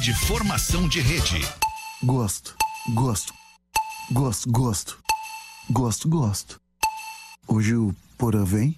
[0.00, 1.46] de formação de rede.
[2.02, 2.56] Gosto,
[2.94, 3.34] gosto,
[4.10, 4.98] gosto, gosto,
[5.68, 6.60] gosto, gosto.
[7.46, 8.74] Hoje o Porã vem?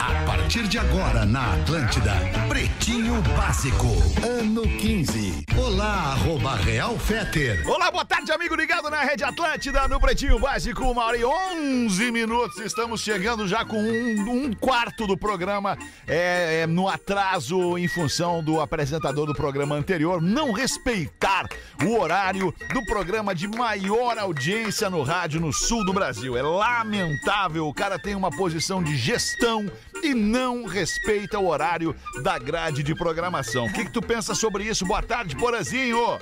[0.00, 2.14] A partir de agora na Atlântida,
[2.52, 3.86] Pretinho Básico,
[4.22, 5.46] ano 15.
[5.56, 7.66] Olá, arroba Real Feter.
[7.66, 12.12] Olá, boa tarde, amigo ligado na Rede Atlântida, no Pretinho Básico, uma hora e onze
[12.12, 12.58] minutos.
[12.58, 18.44] Estamos chegando já com um, um quarto do programa é, é, no atraso em função
[18.44, 21.48] do apresentador do programa anterior não respeitar
[21.82, 26.36] o horário do programa de maior audiência no rádio no sul do Brasil.
[26.36, 29.64] É lamentável, o cara tem uma posição de gestão
[30.02, 33.66] e não respeita o horário da grade de programação.
[33.66, 34.84] O que, que tu pensa sobre isso?
[34.84, 36.18] Boa tarde, Porazinho.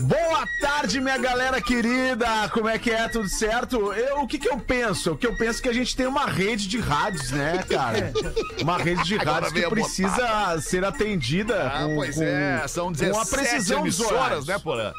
[0.00, 2.26] Boa tarde, minha galera querida!
[2.52, 3.08] Como é que é?
[3.08, 3.92] Tudo certo?
[3.92, 5.12] Eu, o que que eu penso?
[5.12, 8.12] O que eu penso é que a gente tem uma rede de rádios, né, cara?
[8.60, 12.92] Uma rede de rádios que precisa ser atendida Ah, com, pois com- é, são com
[12.92, 14.46] 17 a precisão dos horários.
[14.46, 14.92] né, Porã?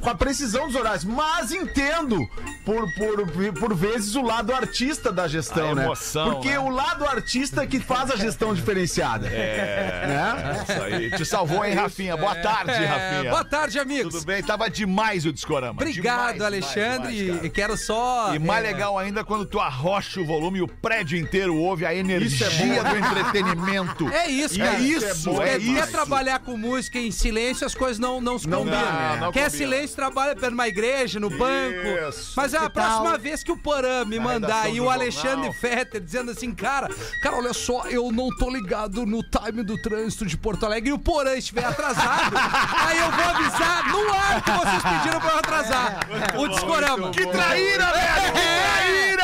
[0.00, 1.04] Com a precisão dos horários.
[1.04, 2.18] Mas entendo,
[2.64, 5.84] por, por, por vezes, o lado artista da gestão, A né?
[5.84, 6.58] emoção, Porque né?
[6.58, 9.26] o lado artista que faz a gestão diferenciada.
[9.28, 10.06] É.
[10.06, 10.64] Né?
[10.68, 11.10] Isso aí.
[11.12, 12.16] Te salvou, hein, Rafinha?
[12.16, 13.30] Boa tarde, É, Rafinha.
[13.30, 14.11] boa tarde, amigos.
[14.12, 14.42] Tudo bem?
[14.42, 15.72] Tava demais o discorama.
[15.80, 17.08] Obrigado, Demais, Alexandre.
[17.12, 18.34] demais, demais, e quero só.
[18.34, 21.84] E mais é, legal ainda quando tu arrocha o volume e o prédio inteiro ouve
[21.86, 22.48] a energia
[22.84, 24.08] do entretenimento.
[24.08, 24.78] É isso, É cara.
[24.80, 25.92] isso, Porque é tu quer isso.
[25.92, 28.80] trabalhar com música em silêncio, as coisas não, não se Não combinam.
[28.80, 29.16] dá?
[29.20, 29.50] Não Quer combina.
[29.50, 32.08] silêncio, trabalha numa igreja, no banco.
[32.08, 32.32] Isso.
[32.36, 35.52] Mas é a próxima vez que o Porã me mandar e o Alexandre jornal.
[35.52, 36.88] Fetter dizendo assim, cara,
[37.22, 40.92] cara, olha só, eu não tô ligado no time do trânsito de Porto Alegre e
[40.92, 42.34] o Porã estiver atrasado,
[42.86, 45.96] aí eu vou avisar no ar que vocês pediram pra eu atrasar
[46.36, 47.10] o discorama.
[47.10, 48.32] Que traíra, velho!
[48.32, 49.21] Que traíra!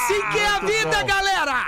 [0.00, 1.64] É assim que é a vida, galera!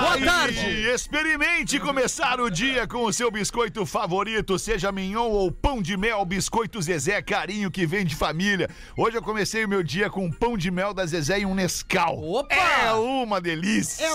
[0.00, 0.88] Boa Ai, tarde!
[0.88, 6.24] Experimente começar o dia com o seu biscoito favorito, seja mignon ou pão de mel,
[6.24, 8.70] biscoito Zezé, carinho que vem de família.
[8.96, 11.54] Hoje eu comecei o meu dia com um pão de mel da Zezé e um
[11.54, 12.22] Nescau.
[12.22, 12.54] Opa!
[12.54, 14.08] É uma delícia!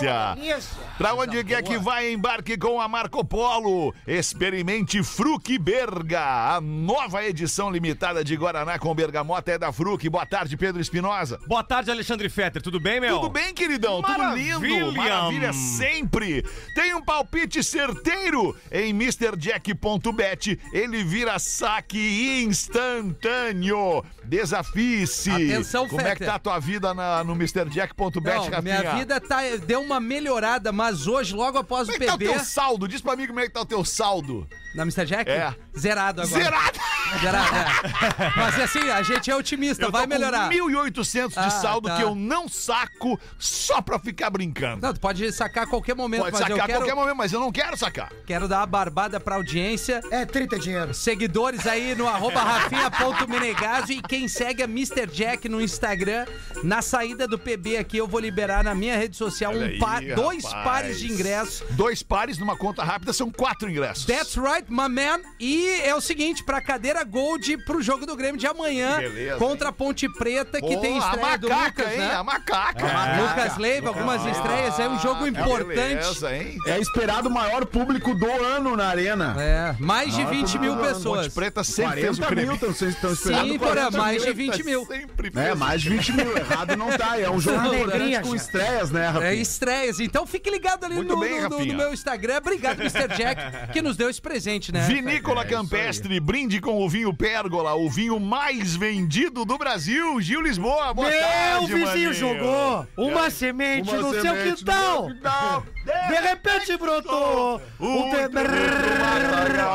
[0.97, 3.94] Pra onde quer que vai, embarque com a Marco Polo.
[4.07, 10.09] Experimente Fruc Berga, a nova edição limitada de Guaraná com bergamota é da Fruc.
[10.09, 11.39] Boa tarde, Pedro Espinosa.
[11.45, 12.61] Boa tarde, Alexandre Fetter.
[12.61, 13.19] Tudo bem, meu?
[13.19, 14.02] Tudo bem, queridão?
[14.02, 14.53] Maravilha.
[14.56, 14.91] Tudo lindo?
[14.94, 16.44] Maravilha sempre.
[16.74, 20.59] Tem um palpite certeiro em MrJack.bet.
[20.74, 24.03] Ele vira saque instantâneo.
[24.24, 25.31] Desafie-se.
[25.31, 26.28] Atenção, Como é que Fetter.
[26.28, 28.62] tá a tua vida na- no MrJack.bet, Rafinha?
[28.62, 32.16] minha vida tá, deu uma melhorada, mas hoje, logo após Como o é que tá
[32.16, 32.88] o PB, teu saldo?
[32.88, 34.47] Diz pra mim como é que tá o teu saldo.
[34.75, 35.03] na Mr.
[35.06, 35.53] Jack, É.
[35.78, 36.44] zerado agora.
[36.44, 36.78] Zerado!
[37.11, 38.31] É.
[38.37, 40.47] Mas assim, a gente é otimista, Eu vai tô melhorar.
[40.49, 41.95] com 1.800 de Ah, saldo tá.
[41.97, 44.85] que eu não saco só pra ficar brincando.
[44.85, 47.15] Não, tu pode sacar a qualquer momento, Pode mas sacar eu a quero, qualquer momento,
[47.17, 48.11] mas eu não quero sacar.
[48.25, 50.01] quero dar uma barbada pra audiência.
[50.11, 50.93] É 30 dinheiro.
[50.93, 55.07] Seguidores aí no arroba rafinha.menegaso e quem segue a Mr.
[55.07, 56.25] Jack no Instagram.
[56.63, 59.79] Na saída do PB aqui, eu vou liberar na minha rede social Olha um aí,
[59.79, 60.63] pa- dois rapaz.
[60.63, 61.63] pares de ingressos.
[61.71, 64.05] Dois pares numa conta rápida são quatro ingressos.
[64.05, 65.19] That's right, my man.
[65.39, 69.69] E é o seguinte, pra cadeira Gold pro jogo do Grêmio de amanhã Beleza, contra
[69.69, 71.99] a Ponte Preta, que Pô, tem estreia do macaca, Lucas, hein?
[71.99, 72.13] né?
[72.15, 72.85] A macaca.
[73.21, 75.65] Lucas Leiva, algumas estreias, é um jogo importante.
[75.75, 76.57] Beleza, hein?
[76.65, 79.35] É esperado o maior público do ano na arena.
[79.39, 81.23] É, mais de 20 mil pessoas.
[81.27, 82.71] Ponte Preta sempre fez o 40 mil creme.
[82.73, 83.47] estão estão esperando.
[83.51, 84.51] Sim, 40 Porã, mais de mil.
[84.51, 84.88] 20 mil.
[85.35, 86.38] É, mais de 20 mil.
[86.38, 87.19] Errado não tá.
[87.19, 89.33] É um jogo importante com estreias, né, É, Rafinha?
[89.33, 89.99] estreias.
[89.99, 92.38] Então fique ligado ali no, bem, no- no- meu Instagram.
[92.38, 93.07] Obrigado, Mr.
[93.15, 94.81] Jack, que nos deu esse presente, né?
[94.88, 100.19] Vinícola Campestre, brinde com o vinho Pérgola, o vinho mais vendido do Brasil.
[100.22, 102.13] Gil Lisboa, boa Meu tarde, vizinho maninho.
[102.13, 105.63] jogou uma semente Uma no seu semente no quintal.
[106.07, 108.29] De repente brotou um te...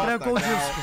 [0.04, 0.75] Trancou o disco.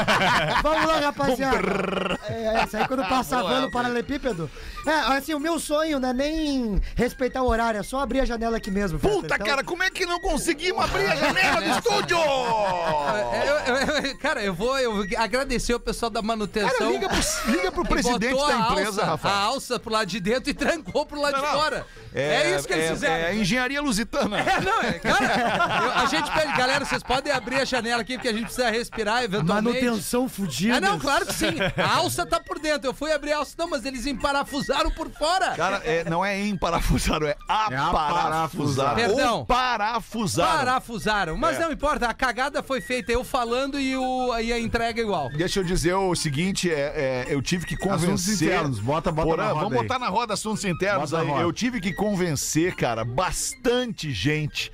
[0.62, 2.18] Vamos lá, rapaziada.
[2.28, 4.50] É, essa aí quando passa a van no paralelepípedo.
[4.86, 8.24] É, assim, o meu sonho não é nem respeitar o horário, é só abrir a
[8.24, 8.98] janela aqui mesmo.
[8.98, 12.16] Puta, Então, cara, como é que não conseguimos abrir a janela do estúdio?
[13.32, 16.70] É, eu- eu- eu- cara, eu vou eu vou agradecer o pessoal da manutenção.
[16.78, 19.34] Cara, liga pro, liga pro presidente botou da a empresa, alça, Rafael.
[19.34, 21.86] A alça pro lado de dentro e trancou pro lado Não, de fora.
[22.14, 23.14] É, isso que eles é, fizeram.
[23.14, 24.38] É engenharia lusitana.
[24.38, 28.14] É, não, é, cara, eu- a gente pede, galera, vocês podem abrir a janela aqui
[28.14, 29.80] porque a gente precisa respirar eventualmente.
[29.84, 30.76] Manutenção fudida.
[30.76, 31.54] Ah, não, claro que sim.
[31.76, 32.88] A alça tá por dentro.
[32.88, 35.54] Eu fui abrir a alça, não, mas eles emparafusaram por fora.
[35.56, 38.94] Cara, é, não é emparafusaram, é aparafusaram.
[38.96, 39.38] Perdão.
[39.38, 40.58] Ou parafusaram.
[40.58, 41.36] Parafusaram.
[41.36, 41.60] Mas É.
[41.60, 45.28] não importa, a cagada foi feita eu falando e, o, e a entrega igual.
[45.30, 48.48] Deixa eu dizer o seguinte, é, é, eu tive que Assuntos convencer...
[48.48, 49.82] internos, bota, bota Porã, na roda vamos aí.
[49.82, 51.42] botar na roda assuntos internos Bota aí.
[51.42, 54.72] Eu tive que convencer, cara, bastante gente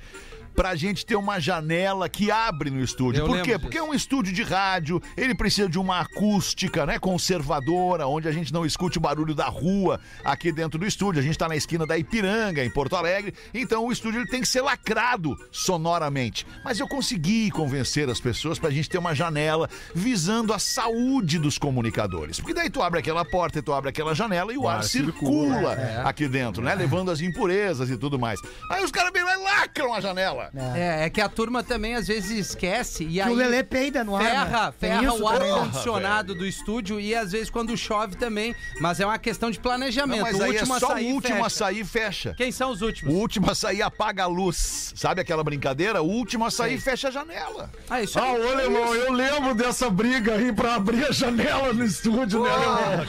[0.57, 3.21] pra gente ter uma janela que abre no estúdio.
[3.21, 3.59] Eu Por quê?
[3.59, 8.31] Porque é um estúdio de rádio, ele precisa de uma acústica, né, conservadora, onde a
[8.31, 11.21] gente não escute o barulho da rua aqui dentro do estúdio.
[11.21, 14.41] A gente tá na esquina da Ipiranga, em Porto Alegre, então o estúdio ele tem
[14.41, 16.47] que ser lacrado sonoramente.
[16.65, 21.59] Mas eu consegui convencer as pessoas pra gente ter uma janela visando a saúde dos
[21.59, 22.39] comunicadores.
[22.39, 25.73] Porque daí tu abre aquela porta e tu abre aquela janela e o, ar, circula,
[26.03, 28.39] aqui dentro, né, levando as impurezas e tudo mais.
[28.71, 30.46] Aí os caras vêm lá e lacram a janela.
[30.75, 34.03] É, é que a turma também às vezes esquece e Que aí o Lelê peida
[34.03, 34.23] no ar.
[34.23, 34.73] ferra, né?
[34.79, 35.53] Ferra o ar também.
[35.53, 39.63] condicionado do estúdio e às vezes quando chove também, mas é uma questão de Não,
[39.63, 40.21] planejamento.
[40.21, 41.55] mas o aí é último a só o sair último a fecha.
[41.57, 42.33] sair fecha.
[42.37, 43.13] Quem são os últimos?
[43.13, 44.93] O último a sair apaga a luz.
[44.95, 46.01] Sabe aquela brincadeira?
[46.01, 47.69] O último a sair fecha a janela.
[47.89, 48.41] Ah, isso Ah, aí.
[48.41, 53.07] ô, Alemão, eu lembro dessa briga aí pra abrir a janela no estúdio, né, Alemão?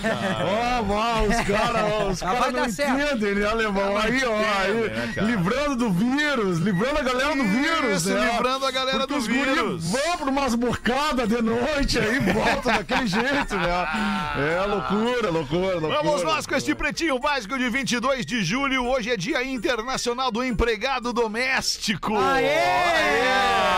[0.91, 3.01] Ó, os caras os Ah, cara não certo.
[3.01, 3.97] entendem, né, Alemão?
[3.97, 8.31] Aí, ó, aí, livrando do vírus, livrando a galera do vírus, né?
[8.33, 9.85] livrando a galera Porque do vírus.
[9.91, 13.87] vão pra umas bocadas de noite aí, voltam daquele jeito, né?
[14.55, 16.03] É loucura, loucura, loucura.
[16.03, 18.87] Vamos nós com este pretinho básico de 22 de julho.
[18.87, 22.15] Hoje é Dia Internacional do Empregado Doméstico.
[22.15, 22.49] Olha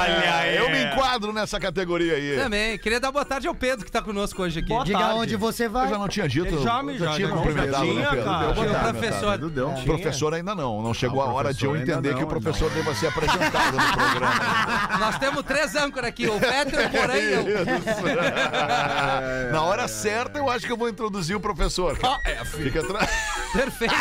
[0.00, 0.56] aí.
[0.56, 2.36] Eu me enquadro nessa categoria aí.
[2.36, 2.78] Também.
[2.78, 4.84] Queria dar boa tarde ao Pedro que tá conosco hoje aqui.
[4.84, 5.14] Diga tarde.
[5.18, 5.88] onde você Eu vai.
[5.88, 6.46] já não tinha dito.
[6.46, 8.24] Ele já me- eu já- tinha já cumprimentado, tinha, né, Pedro?
[8.24, 8.46] cara.
[8.46, 9.38] Deu boa tarde, professor.
[9.50, 9.70] Deu.
[9.84, 12.70] Professor ainda não, não chegou Não, a hora de eu entender não, que o professor
[12.70, 14.98] deva ser apresentado no programa.
[14.98, 17.44] Nós temos três âncoras aqui, o Peter, o Porém e eu.
[19.52, 21.98] Na hora certa, eu acho que eu vou introduzir o professor.
[21.98, 22.44] cara.
[22.44, 23.10] Fica atrás.
[23.52, 23.94] Perfeito.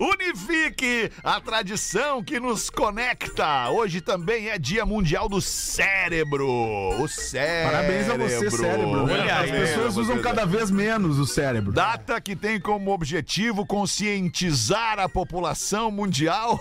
[0.00, 3.70] Unifique a tradição que nos conecta.
[3.70, 6.46] Hoje também é Dia Mundial do Cérebro.
[7.00, 7.72] O cérebro.
[7.72, 9.06] Parabéns a você, cérebro.
[9.06, 9.14] né?
[9.14, 11.72] Olha As aí, pessoas usam cada vez menos o cérebro.
[11.72, 16.60] Data que tem como objetivo conscientizar a população mundial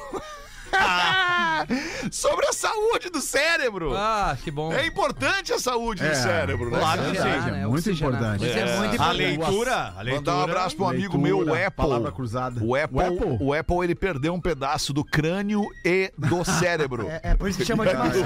[2.12, 3.95] sobre a saúde do cérebro.
[3.95, 4.72] Ah, que bom.
[4.74, 6.80] É importante a saúde do É, cérebro, né?
[6.80, 7.24] claro que sim.
[7.24, 7.66] né?
[7.68, 8.13] Muito Oxigenar.
[8.13, 8.45] importante.
[8.50, 8.77] Isso é, É.
[8.77, 9.18] muito A importante.
[9.18, 10.16] leitura, a leitura.
[10.16, 11.72] Mandar um abraço para um amigo Leitura, meu, o Apple.
[11.72, 12.63] palavra cruzada.
[12.63, 13.38] O Apple, O Apple?
[13.42, 17.07] o Apple, ele perdeu um pedaço do crânio e do cérebro.
[17.10, 18.19] É, é por isso que chama de massa.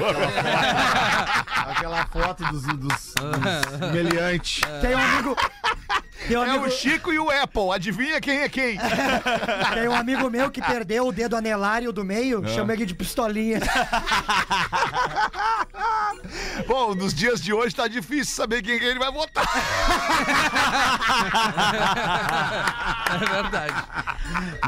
[1.67, 4.61] Aquela foto dos, dos, dos meliantes.
[4.81, 5.35] Tem um amigo.
[6.27, 7.71] Tem um É amigo, o Chico e o Apple.
[7.73, 8.77] Adivinha quem é quem?
[9.73, 13.59] tem um amigo meu que perdeu o dedo anelário do meio, chama ele de pistolinha.
[16.67, 19.45] Bom, nos dias de hoje tá difícil saber quem que ele vai votar.
[23.09, 23.73] É verdade.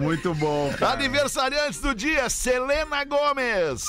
[0.02, 0.94] Muito bom, cara.
[0.94, 3.84] Aniversariantes do dia, Selena Gomes.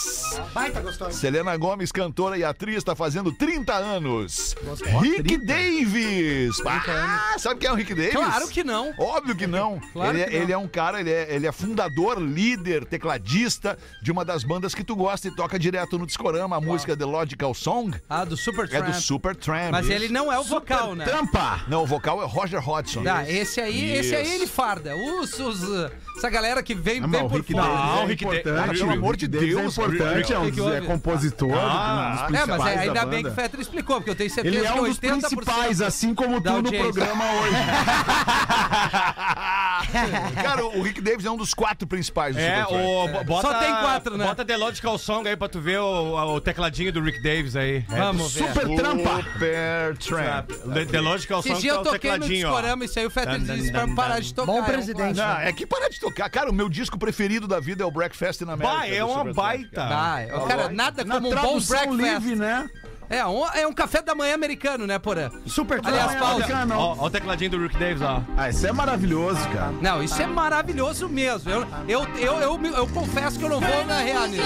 [0.52, 1.18] Baita gostoso.
[1.18, 4.54] Selena Gomes, cantora e atriz, está fazendo 30 anos.
[5.00, 6.60] Rick Davis.
[6.66, 8.12] Ah, sabe quem é o Rick Davis?
[8.12, 8.94] Claro que não.
[8.98, 9.80] Óbvio que não.
[9.92, 10.42] Claro ele, que é, não.
[10.42, 14.74] ele é um cara, ele é, ele é fundador, líder, tecladista de uma das bandas
[14.74, 17.96] que tu gosta e toca direto no Discorama, a música The Logical Song.
[18.08, 18.94] Ah, do Super É do Tramp.
[18.94, 19.72] Super Tramp.
[19.72, 19.94] Mas isso.
[19.94, 21.04] ele não é o vocal, né?
[21.04, 21.62] Tampa!
[21.68, 23.02] Não, o vocal é Roger Hodgson.
[23.06, 24.96] Ah, esse aí, esse aí ele farda.
[24.96, 27.62] Os, os, essa galera que vem, Ah, vem por fora.
[27.66, 28.70] Não, é o Rick Davis- importante.
[28.70, 30.86] Ah, pelo amor de Deus, é importante, é, um que é houve?
[30.86, 33.32] compositor, Ah, um dos É, mas ainda bem que o.
[33.34, 36.40] Fetter explicou, porque eu tenho certeza Ele é que um dos 80% principais, assim como
[36.40, 37.56] tu no programa hoje.
[40.42, 43.48] Cara, o Rick Davis é um dos quatro principais do É, Super o, bo- bota,
[43.48, 44.24] Só tem quatro, né?
[44.26, 47.84] Bota The Logical Song aí pra tu ver o, o tecladinho do Rick Davis aí.
[47.90, 48.48] É, Vamos ver.
[48.48, 49.22] Super Trampa!
[49.22, 50.50] Super Tramp.
[50.74, 53.10] The, The Logical Esse Song dia é eu o toquei no discorama, isso aí o
[53.10, 54.52] Fetter disse pra parar de tocar.
[54.52, 55.16] Bom é um presidente.
[55.16, 56.28] Não, é que para de tocar.
[56.30, 58.68] Cara, o meu disco preferido da vida é o Breakfast in America.
[58.78, 59.82] Bah, é uma baita.
[59.82, 61.90] Ah, cara, nada Na como um bom breakfast.
[61.92, 62.68] livre, né?
[63.10, 65.30] É um, é um café da manhã americano, né, Porã?
[65.46, 66.20] Super Aliás, Tramp.
[66.22, 66.64] pausa.
[66.64, 66.78] Não.
[66.78, 68.22] Ó, ó o tecladinho do Rick Davis, ó.
[68.36, 69.72] Ah, isso é maravilhoso, cara.
[69.82, 71.50] Não, isso é maravilhoso mesmo.
[71.50, 74.42] Eu, eu, eu, eu, eu confesso que eu não vou na real nisso.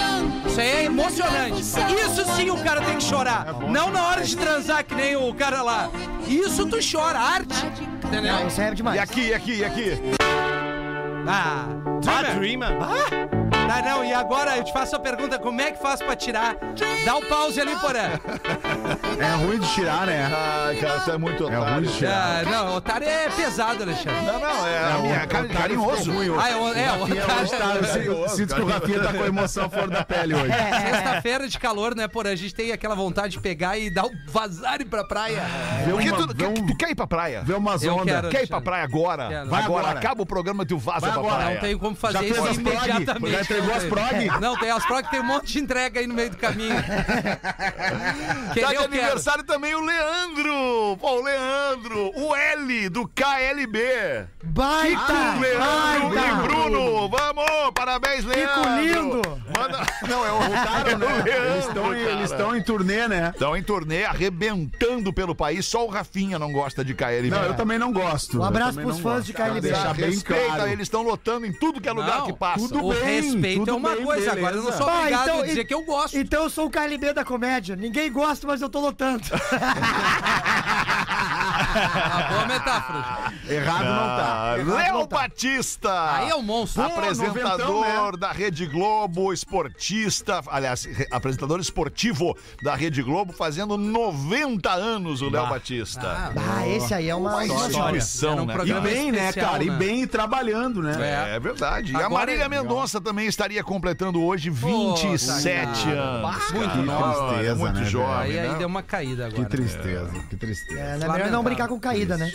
[0.46, 1.60] Isso aí é emocionante.
[1.60, 3.46] Isso sim o cara tem que chorar.
[3.70, 5.88] Não na hora de transar, que nem o cara lá.
[6.26, 7.64] Isso tu chora, arte.
[8.04, 8.32] Entendeu?
[8.32, 8.96] Não, isso é demais.
[8.96, 9.92] E aqui, e aqui, e aqui.
[11.28, 11.66] Ah,
[12.08, 12.36] Ah, Dreamer.
[12.36, 12.78] Dreamer.
[12.82, 16.14] Ah, Ah, não, e agora eu te faço a pergunta: como é que faz pra
[16.16, 16.56] tirar?
[17.04, 18.18] Dá o pause ali, Porã.
[19.18, 20.30] É ruim de tirar, né?
[20.32, 21.74] Ai, cara, tu é muito É otário.
[21.74, 22.42] ruim de tirar.
[22.46, 24.24] Ah, não, otário é pesado, Alexandre.
[24.26, 26.12] Não, não, é, a minha cara, carinhoso.
[26.40, 27.48] Ah, é, o- é, o otário.
[27.48, 30.52] tá, sinto- que o Rafinha tá com a emoção fora da pele hoje.
[30.52, 32.30] Sexta-feira de calor, né, Porã?
[32.30, 35.42] A gente tem aquela vontade de pegar e dar um vazar pra praia.
[35.84, 37.42] Vê Porque uma, tu, vê um- tu quer ir pra praia?
[37.44, 38.28] vê umas ondas.
[38.30, 39.28] Quer ir pra praia agora?
[39.28, 39.50] Quero.
[39.50, 39.84] Vai agora.
[39.86, 39.98] agora.
[39.98, 41.54] Acaba o programa e tu vaza Vai pra agora, praia.
[41.54, 43.55] Não tem como fazer Já isso imediatamente.
[43.56, 44.26] Entregou as prog?
[44.40, 46.76] Não, tem as prog, tem um monte de entrega aí no meio do caminho.
[48.52, 48.84] Querer Tá de eu quero.
[48.84, 50.96] aniversário também o Leandro.
[51.00, 52.12] Pô, o Leandro.
[52.14, 54.26] O L do KLB.
[54.44, 55.12] Baita!
[55.40, 56.28] Leandro baita.
[56.28, 57.08] e Bruno.
[57.08, 58.76] Vamos, parabéns, Leandro.
[58.80, 59.42] lindo.
[59.58, 59.86] Manda...
[60.08, 61.06] Não, é o Voltaram, né?
[61.06, 62.10] Leandro, Eles estão em- cara.
[62.12, 63.30] eles estão em turnê, né?
[63.32, 65.66] Estão em turnê, arrebentando pelo país.
[65.66, 67.30] Só o Rafinha não gosta de KLB.
[67.30, 68.38] Não, eu também não gosto.
[68.40, 69.26] Um abraço pros não fãs gosto.
[69.26, 69.60] de KLB.
[69.60, 70.68] deixar bem Respeita, claro.
[70.70, 72.58] eles estão lotando em tudo que é lugar Não, que passa.
[72.68, 75.22] tudo O bem, respeito tudo é uma bem, coisa, agora eu não sou Bah, obrigado
[75.28, 76.16] então- a dizer que eu gosto.
[76.18, 77.74] Então eu sou o KLB da comédia.
[77.76, 79.22] Ninguém gosta, mas eu tô lotando.
[81.76, 83.04] Uma boa metáfora.
[83.48, 84.26] Errado não tá.
[84.26, 86.14] Ah, Léo Batista.
[86.16, 86.82] Aí é um monstro.
[86.82, 88.18] Apresentador noventão, né?
[88.18, 95.30] da Rede Globo, esportista, aliás, re- apresentador esportivo da Rede Globo, fazendo 90 anos o
[95.30, 96.32] Léo Batista.
[96.36, 97.66] Ah, esse aí é uma, Uma história.
[97.98, 98.54] instituição, um né?
[98.66, 99.64] E bem, né, especial, cara?
[99.64, 99.76] E né?
[99.76, 101.34] bem trabalhando, né?
[101.34, 101.92] É, verdade.
[101.92, 106.52] E a Agora Marília é- Mendonça também estaria completando hoje Pô, 27 tá anos.
[106.52, 106.82] Muito cara.
[106.82, 107.06] nova.
[107.06, 108.58] Olha, tristeza, muito né, jovem, Aí, aí né?
[108.58, 109.48] deu uma caída Que agora.
[109.48, 110.80] tristeza, que tristeza.
[110.80, 112.30] É, é melhor não brincar com caída, né?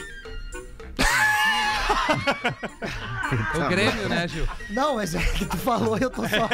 [3.56, 4.46] O Grêmio, né, Gil?
[4.70, 6.50] Não, mas é que tu falou, eu tô só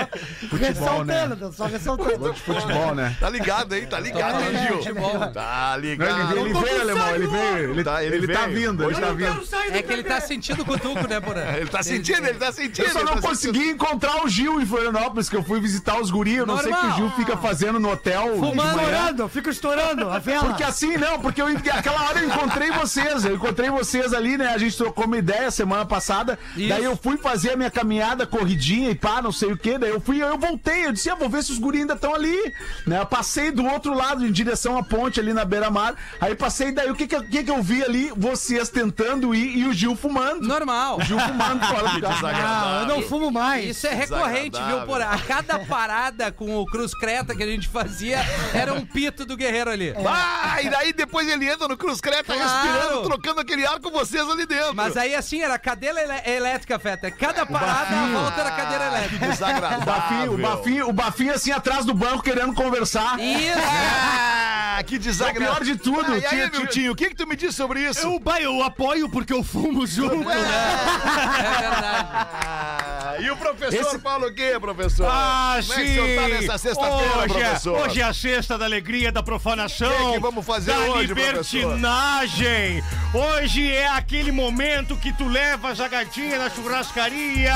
[0.57, 2.33] ressaltando, tô só ressaltando.
[2.35, 3.15] Futebol, né?
[3.19, 4.77] Tá ligado aí, tá ligado, hein, É, Gil?
[4.77, 5.19] futebol.
[5.31, 6.31] Tá Não, ligado.
[6.37, 7.71] ele, ele tô veio, alemão, ele veio.
[7.71, 8.55] Ele, Tá, ele ele tá veio.
[8.71, 9.47] vindo, ele Hoje tá vindo.
[9.71, 11.41] É que ele tá sentindo o cutuco, né, Porã?
[11.57, 12.85] Ele tá sentindo, ele tá sentindo.
[12.85, 15.99] Eu só ele não tá consegui encontrar o Gil em Florianópolis, que eu fui visitar
[15.99, 16.37] os guris.
[16.37, 16.91] Eu não sei o que o.
[16.95, 18.33] Gil fica fazendo no hotel.
[18.33, 18.77] de Fumando.
[18.79, 20.45] Estourando, eu fico estourando a vela.
[20.49, 24.53] Porque assim, não, porque eu, aquela hora eu encontrei vocês, eu encontrei vocês ali, né?
[24.53, 26.39] A gente trocou uma ideia semana passada.
[26.55, 26.69] Isso.
[26.69, 29.77] Daí eu fui fazer a minha caminhada, corridinha e pá, não sei o que.
[29.77, 32.15] Daí eu fui, eu voltei, eu disse, ah, vou ver se os guris ainda estão
[32.15, 32.53] ali.
[32.85, 32.99] Né?
[32.99, 35.95] Eu passei do outro lado, em direção à ponte ali na beira-mar.
[36.21, 38.11] Aí passei, daí o que que, que que eu vi ali?
[38.15, 40.47] Vocês tentando ir e o Gil fumando.
[40.47, 40.97] Normal.
[40.97, 42.27] O Gil fumando fora do carro.
[42.27, 43.65] Ah, eu não fumo mais.
[43.65, 45.07] Isso é recorrente, viu, Porã?
[45.07, 48.19] A cada parada com o Cruz Creta que a gente fazia
[48.53, 49.93] era um pito do guerreiro ali.
[50.05, 52.41] Ah, e daí depois ele entra no Cruz Creta Claro.
[52.43, 54.75] respirando, trocando aquele ar com vocês ali dentro.
[54.75, 57.09] Mas aí assim, era cadeira elétrica, Feta.
[57.11, 59.27] Cada parada, a volta era cadeira elétrica.
[59.27, 59.81] Desagradável.
[59.81, 63.19] O Bafinho, o Bafinho, o Bafinho assim atrás do banco querendo conversar.
[63.19, 63.57] Isso!
[64.79, 65.53] Ah, que desagradável.
[65.53, 67.79] O pior de tudo, Ah, e aí, Miltinho, o que que tu me disse sobre
[67.81, 68.05] isso?
[68.05, 70.35] Eu, bah, eu apoio porque eu fumo junto, né?
[70.35, 72.07] É verdade.
[72.13, 75.07] Ah, e o professor Esse- fala o quê, professor?
[75.09, 75.99] Ah, Como é que sim!
[75.99, 77.75] o senhor tá nessa sexta-feira, hoje, professor?
[77.77, 79.89] é, hoje é a sexta da alegria, da profanação.
[79.89, 82.83] O que que vamos fazer da hoje, libertinagem.
[83.15, 87.53] Hoje é aquele momento que tu levas a gatinha na churrascaria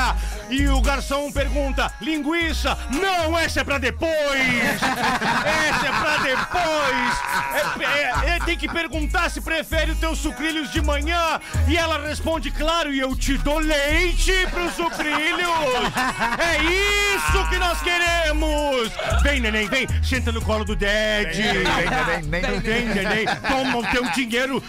[0.50, 2.76] e o garçom pergunta: linguiça?
[2.90, 4.10] Não, essa é pra depois!
[4.82, 7.22] essa é pra depois!
[7.54, 11.98] É- é- é, tem que perguntar se prefere os teus sucrilhos de manhã e ela
[12.06, 15.92] responde: claro, e eu te dou leite pros sucrilhos!
[16.38, 18.92] É isso que nós queremos!
[19.22, 21.32] Vem, neném, vem, senta no colo do Dad!
[21.32, 22.60] Vem, vem, vem, vem.
[22.60, 24.62] Vem, neném, toma o teu dinheiro,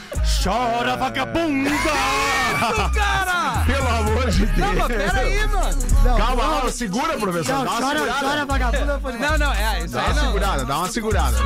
[0.44, 1.70] chora, vagabunda!
[2.72, 3.66] Cara!
[4.58, 5.78] Não, mas peraí, mano.
[6.04, 7.54] Não, Calma, não, não, segura, professor.
[7.54, 8.28] Não, dá uma chora, segurada.
[8.28, 9.00] chora, vagabunda.
[9.20, 10.26] Não, não, é, isso Dá aí uma não.
[10.26, 11.38] segurada, dá uma segurada.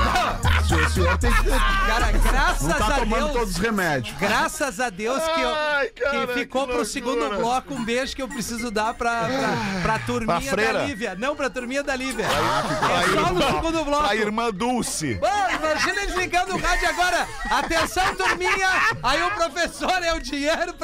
[0.68, 1.50] Senhor, o senhor tem que.
[1.50, 3.32] Cara, graças Não tá a tomando Deus.
[3.34, 4.18] todos os remédios.
[4.18, 8.16] Graças a Deus que, eu, Ai, cara, que ficou que pro segundo bloco um beijo
[8.16, 11.16] que eu preciso dar pra, pra, pra turminha Pra da Lívia.
[11.18, 12.26] Não, pra turminha da Lívia.
[12.28, 14.04] Pra É só no irmã- segundo bloco.
[14.04, 15.20] Pra irmã Dulce.
[15.22, 17.28] Mano, imagina eles ligando o rádio agora.
[17.50, 18.68] Atenção, turminha.
[19.04, 20.76] Aí o professor é o dinheiro.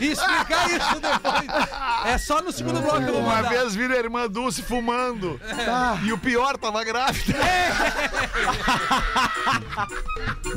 [0.00, 1.66] E explicar isso depois.
[2.06, 3.48] É só no segundo bloco que eu vou Uma mandar.
[3.50, 5.40] vez vira a irmã Dulce fumando.
[5.68, 7.34] Ah, E o pior, tava grávida.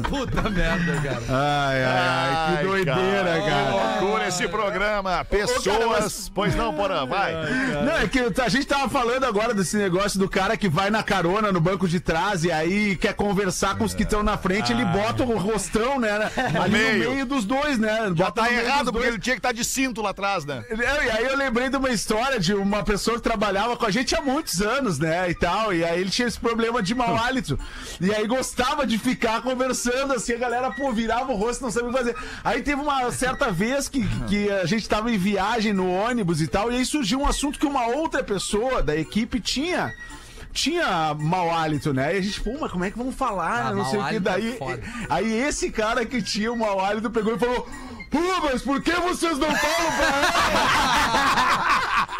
[0.10, 1.22] Puta merda, cara.
[1.30, 3.70] Ai, ai, ai, que doideira, Que cara.
[3.72, 5.26] loucura esse programa.
[5.26, 6.32] Pessoas.
[6.34, 7.34] Pois não, Porã, vai.
[7.84, 11.04] Não, é que a gente tava falando agora desse negócio do cara que vai na
[11.04, 14.72] carona no banco de trás e aí quer conversar com os que estão na frente,
[14.72, 16.32] ele bota o rostão, né?
[16.62, 17.04] Ali meio.
[17.10, 18.12] no meio dos dois, né?
[18.16, 20.29] Já Bota tá no meio errado, porque ele tinha que estar de cinto lá atrás,
[20.46, 20.64] né?
[20.70, 23.92] É, E aí eu lembrei de uma história de uma pessoa que trabalhava com a
[23.92, 27.16] gente há muitos anos, né, e tal, e aí ele tinha esse problema de mau
[27.18, 27.58] hálito,
[28.00, 31.90] e aí gostava de ficar conversando, assim, a galera, pô, virava o rosto, não sabia
[31.90, 32.16] o que fazer.
[32.44, 36.48] Aí teve uma certa vez que, que a gente tava em viagem no ônibus e
[36.48, 39.94] tal, e aí surgiu um assunto que uma outra pessoa da equipe tinha...
[40.52, 42.16] Tinha mau hálito, né?
[42.16, 43.68] E a gente, pô, mas como é que vamos falar?
[43.68, 44.16] Ah, não sei o que.
[44.16, 44.82] é Daí, foda.
[45.08, 47.70] aí esse cara que tinha o mau hálito pegou e falou:
[48.10, 50.32] Pô, mas por que vocês não falam pra ela?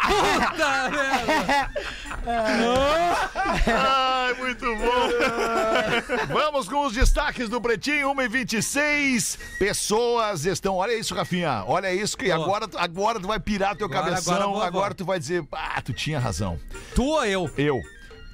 [0.06, 1.70] Puta merda.
[3.66, 5.08] Ai, muito bom.
[6.32, 10.76] Vamos com os destaques do Pretinho, 1 e 26 Pessoas estão.
[10.76, 11.64] Olha isso, Rafinha.
[11.66, 14.34] Olha isso, que agora, agora tu vai pirar teu Agora- cabeção.
[14.34, 16.58] agora Agora, vou- tu vai dizer, ah, tu tinha razão.
[16.94, 17.50] Tu ou eu?
[17.56, 17.80] Eu.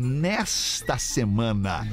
[0.00, 1.84] Nesta semana,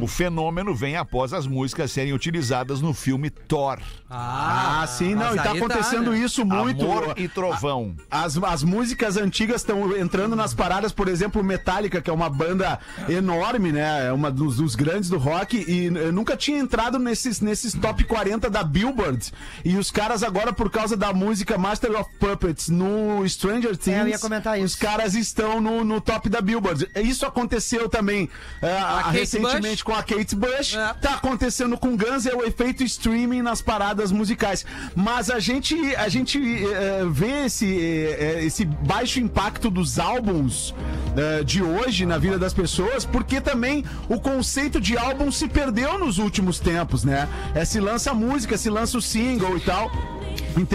[0.00, 3.78] o fenômeno vem após as músicas serem utilizadas no filme Thor.
[4.14, 6.18] Ah, sim, não, e tá acontecendo né?
[6.18, 6.84] isso muito.
[6.84, 7.96] Amor e Trovão.
[8.10, 12.78] As, as músicas antigas estão entrando nas paradas, por exemplo, Metallica, que é uma banda
[13.08, 14.06] enorme, né?
[14.08, 18.04] É uma dos, dos grandes do rock, e eh, nunca tinha entrado nesses, nesses top
[18.04, 19.32] 40 da Billboard.
[19.64, 24.02] E os caras agora, por causa da música Master of Puppets no Stranger Things, É,
[24.02, 24.78] eu ia comentar os isso.
[24.78, 26.88] caras estão no, no top da Billboard.
[26.96, 28.28] Isso aconteceu também
[28.60, 29.82] eh, Kate recentemente Bush.
[29.82, 30.92] com a Kate Bush, É.
[30.94, 34.64] tá acontecendo com Guns, é o efeito streaming nas paradas musicais.
[34.94, 40.74] Mas a gente, a gente eh, vê esse, eh, esse baixo impacto dos álbuns
[41.16, 45.98] eh, de hoje na vida das pessoas, porque também o conceito de álbum se perdeu
[45.98, 47.28] nos últimos tempos, né?
[47.54, 49.90] É, se lança música, se lança o single e tal.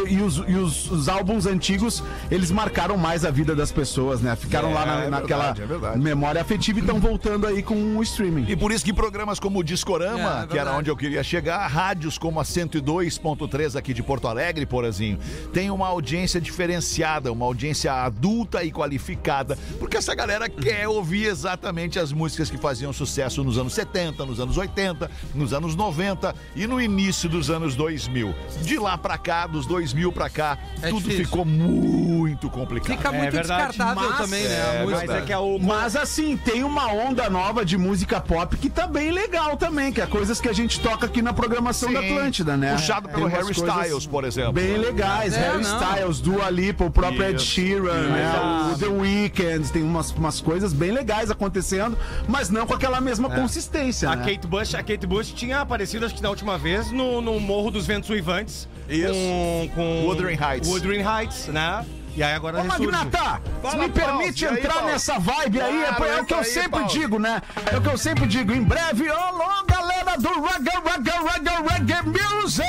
[0.09, 4.35] E, os, e os- os álbuns antigos, eles marcaram mais a vida das pessoas, né?
[4.35, 5.99] Ficaram É, lá na- é naquela verdade, é verdade.
[5.99, 8.45] memória afetiva e estão voltando aí com o streaming.
[8.47, 11.23] E por isso que programas como o Discorama, É, é que era onde eu queria
[11.23, 15.19] chegar, rádios como a 102.3 aqui de Porto Alegre, porazinho,
[15.53, 21.99] tem uma audiência diferenciada, uma audiência adulta e qualificada, porque essa galera quer ouvir exatamente
[21.99, 26.65] as músicas que faziam sucesso nos anos 70, nos anos 80, nos anos 90 e
[26.67, 28.33] no início dos anos 2000.
[28.63, 31.25] De lá pra cá, dos 2000 pra cá, É tudo difícil.
[31.25, 32.97] ficou muito complicado.
[32.97, 34.81] Fica muito verdade, descartável mas- também, né?
[34.81, 34.85] é.
[34.85, 35.57] Mas é que é o.
[35.59, 40.01] Mas assim, tem uma onda nova de música pop que tá bem legal também, que
[40.01, 42.73] é coisas que a gente toca aqui na programação da Sim, Atlântida, né?
[42.73, 44.53] Puxado pelo Harry Styles, por exemplo.
[44.53, 45.79] Bem legais, É, Harry não.
[45.79, 47.45] Styles, Dua Lipa, o próprio Ed Isso.
[47.45, 48.31] Sheeran, né?
[48.73, 53.29] O The Weeknd, tem umas, umas coisas bem legais acontecendo, mas não com aquela mesma
[53.29, 54.25] consistência, A né?
[54.25, 57.71] Kate Bush, a Kate Bush tinha aparecido, acho que na última vez, no, no Morro
[57.71, 58.67] dos Ventos Uivantes.
[58.89, 59.13] Isso.
[59.13, 60.69] Com, com Wuthering Heights.
[60.69, 61.85] Wuthering Heights, né?
[62.15, 62.91] E aí agora Ô, ressurge.
[62.91, 64.55] Magnata, Fala, me permite Paulo.
[64.55, 64.89] E aí, entrar Paulo?
[64.89, 66.87] nessa vibe aí, é, Claro, é o que eu aí, sempre Paulo.
[66.87, 67.41] digo, né?
[67.71, 68.53] É o que eu sempre digo.
[68.53, 72.67] Em breve, alô, galera do Reggae, Reggae, Reggae, Reggae Music!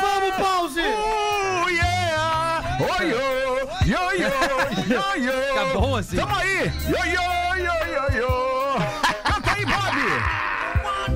[0.00, 0.80] Vamos, pause!
[0.80, 2.78] Oh, yeah!
[2.80, 3.18] Oi, yo,
[3.86, 4.34] yo, yo,
[4.86, 5.32] yo, yo!
[5.32, 6.16] Fica bom assim.
[6.16, 6.70] Tamo aí!
[6.86, 8.78] Yo, yo, yo, yo, yo!
[9.24, 10.47] Canta aí, Bob!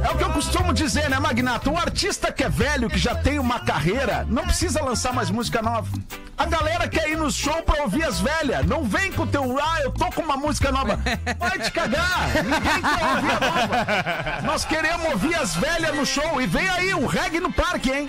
[0.05, 1.71] É o que eu costumo dizer, né, Magnata?
[1.71, 5.63] Um artista que é velho, que já tem uma carreira, não precisa lançar mais música
[5.63, 5.89] nova.
[6.37, 8.67] A galera quer ir no show pra ouvir as velhas.
[8.67, 10.99] Não vem com o teu, ah, eu tô com uma música nova.
[11.39, 12.31] Vai te cagar!
[12.35, 14.43] Ninguém quer ouvir a nova.
[14.43, 16.41] Nós queremos ouvir as velhas no show.
[16.41, 18.09] E vem aí, o reggae no parque, hein?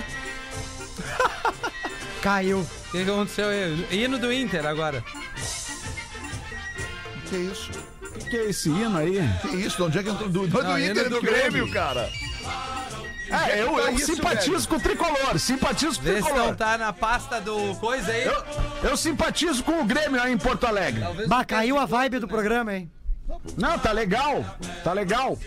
[2.23, 2.59] Caiu.
[2.61, 3.87] O que que aconteceu aí?
[3.91, 5.03] Hino do Inter agora.
[7.29, 7.92] Que isso?
[8.33, 9.19] Que é esse hino aí?
[9.41, 9.77] Que isso?
[9.77, 10.27] De onde é que entrou?
[10.27, 11.71] Do, do, Não, Inter é do do Grêmio, Grêmio.
[11.71, 12.09] cara.
[13.29, 16.55] É, eu, eu isso, simpatizo com o tricolor, simpatizo com o se não tricolor.
[16.55, 18.23] tá na pasta do coisa aí.
[18.23, 18.43] Eu,
[18.89, 21.03] eu simpatizo com o Grêmio aí em Porto Alegre.
[21.27, 22.91] Bah, caiu a vibe do programa, hein?
[23.55, 24.43] Não, tá legal,
[24.83, 25.37] tá legal.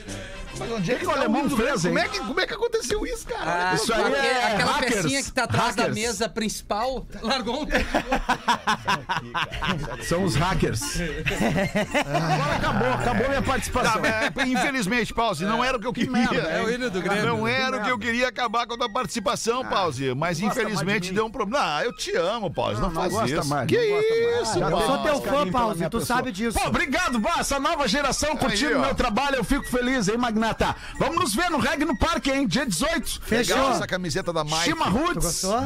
[0.59, 1.83] Mas onde é que O tá alemão o hino do fez?
[1.83, 3.71] Como é, que, como é que aconteceu isso, cara?
[3.71, 5.99] Ah, Isso aí é aquela hackers, pecinha que tá atrás da hackers.
[6.01, 7.67] mesa principal largou um.
[10.03, 10.81] São os hackers.
[11.01, 14.03] Agora acabou, acabou minha participação.
[14.03, 16.41] Tá, é, infelizmente, Pause, não era o que eu queria.
[16.41, 17.27] É o hino do Grêmio.
[17.27, 20.09] Não era o que eu queria acabar com a tua participação, Pause.
[20.15, 21.77] Mas mais infelizmente de deu um problema.
[21.79, 22.81] Ah, eu te amo, Pause.
[22.81, 23.49] Não, Não, não faz gosta isso.
[23.49, 24.49] mais, que mais.
[24.49, 26.05] isso, Já Eu sou teu fã, Pause, tu pessoa.
[26.05, 26.59] sabe disso.
[26.59, 30.46] Pô, obrigado, Bah, essa nova geração curtindo meu trabalho, eu fico feliz, hein, Magnata?
[30.47, 30.77] Renata.
[30.99, 32.47] Vamos nos ver no Reg no Parque, hein?
[32.47, 33.21] Dia 18.
[33.23, 33.57] Fechou.
[33.57, 34.65] Legal essa camiseta da Mike.
[34.65, 35.25] Chima Roots.
[35.25, 35.59] gostou?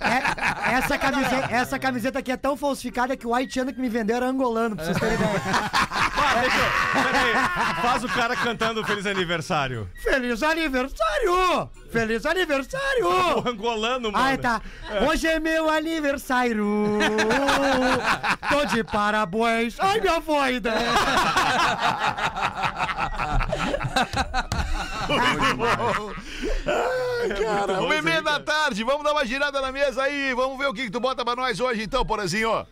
[0.00, 4.16] É, essa, camiseta, essa camiseta aqui é tão falsificada que o haitiano que me vendeu
[4.16, 5.30] era angolano, pra vocês terem ideia.
[6.16, 6.56] Ah, deixa
[6.92, 9.88] Peraí, faz o cara cantando Feliz Aniversário.
[10.02, 11.70] Feliz aniversário!
[11.92, 12.84] Feliz aniversário!
[13.44, 14.24] O angolano, mano.
[14.24, 14.60] Ai, tá.
[15.08, 16.98] Hoje é meu aniversário.
[18.48, 19.76] Tô de parabéns.
[19.78, 20.72] Ai, minha voida.
[27.42, 30.66] Cara, uma e meia da tarde, vamos dar uma girada na mesa aí, vamos ver
[30.66, 32.66] o que, que tu bota pra nós hoje então, Porazinho.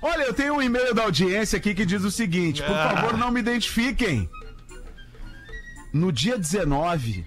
[0.00, 3.30] Olha, eu tenho um e-mail da audiência aqui que diz o seguinte: por favor, não
[3.30, 4.28] me identifiquem.
[5.92, 7.26] No dia 19,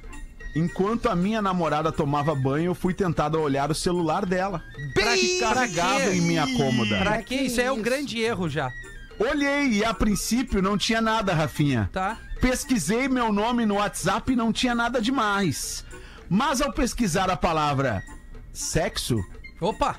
[0.55, 4.63] enquanto a minha namorada tomava banho, eu fui tentado a olhar o celular dela.
[4.93, 6.97] Pra- que carregava em minha cômoda.
[6.99, 7.59] Pra que isso?
[7.59, 8.69] É um grande erro já,
[9.19, 11.89] Olhei e a princípio não tinha nada, Rafinha.
[11.91, 12.17] tá?
[12.41, 15.85] Pesquisei meu nome no WhatsApp e não tinha nada demais.
[16.27, 18.03] Mas ao pesquisar a palavra
[18.51, 19.23] sexo,
[19.59, 19.95] Opa!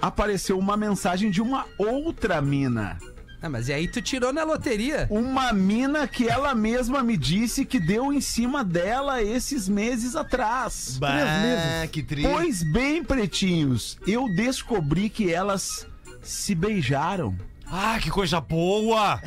[0.00, 2.98] apareceu uma mensagem de uma outra mina.
[3.40, 5.06] Ah, mas e aí tu tirou na loteria?
[5.08, 10.98] Uma mina que ela mesma me disse que deu em cima dela esses meses atrás.
[10.98, 12.28] Bah, que triste.
[12.28, 15.86] Pois bem, pretinhos, eu descobri que elas
[16.20, 17.36] se beijaram.
[17.70, 19.20] Ah, que coisa boa!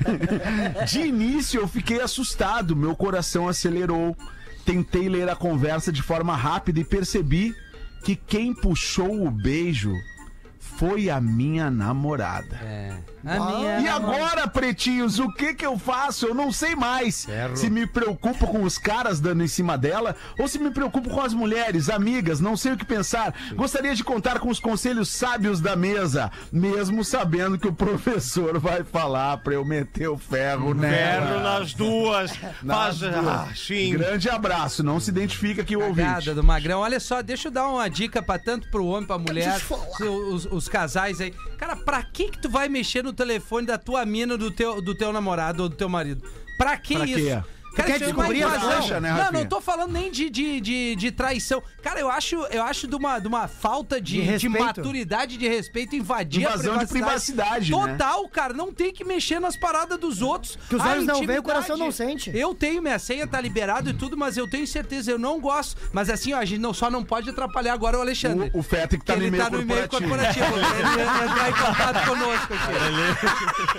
[0.88, 4.16] De início eu fiquei assustado, meu coração acelerou.
[4.64, 7.54] Tentei ler a conversa de forma rápida e percebi
[8.04, 9.92] que quem puxou o beijo
[10.78, 12.54] foi a minha namorada.
[12.62, 12.92] É.
[13.26, 13.80] A minha.
[13.80, 16.26] E agora, pretinhos, o que que eu faço?
[16.26, 17.26] Eu não sei mais.
[17.54, 21.20] Se me preocupo com os caras dando em cima dela ou se me preocupo com
[21.20, 23.34] as mulheres, amigas, não sei o que pensar.
[23.54, 28.84] Gostaria de contar com os conselhos sábios da mesa, mesmo sabendo que o professor vai
[28.84, 31.26] falar pra eu meter o ferro nela.
[31.26, 32.30] Ferro nas duas.
[32.62, 32.98] Nas Faz.
[32.98, 33.26] duas.
[33.26, 33.90] Ah, sim.
[33.90, 36.32] Grande abraço, não se identifica aqui o ouvinte.
[36.32, 36.80] Do Magrão.
[36.80, 39.60] Olha só, deixa eu dar uma dica pra tanto pro homem, pra mulher,
[40.00, 41.32] os, os casais aí.
[41.56, 44.94] Cara, pra que que tu vai mexer no telefone da tua mina, do teu, do
[44.94, 46.22] teu namorado ou do teu marido?
[46.56, 47.16] Pra que Pra isso?
[47.18, 47.42] quê?
[47.78, 50.60] Cara, quer é uma descobrir a faixa, né, não, não tô falando nem de, de,
[50.60, 51.62] de, de traição.
[51.82, 55.46] Cara, eu acho, eu acho de, uma, de uma falta de, De de, maturidade, de
[55.46, 57.92] respeito, invadir Invasão a de privacidade, né?
[57.92, 58.52] Total, cara.
[58.52, 60.58] Não tem que mexer nas paradas dos outros.
[60.68, 62.30] Que os olhos não veem, o coração não sente.
[62.34, 65.80] Eu tenho, minha senha tá liberado e tudo, mas eu tenho certeza, eu não gosto.
[65.92, 68.50] Mas assim, ó, a gente não, só não pode atrapalhar agora o Alexandre.
[68.52, 70.46] O, o Feta que tá no e-mail tá no e-mail corporativo.
[70.58, 73.78] ele entrar em contato conosco aqui.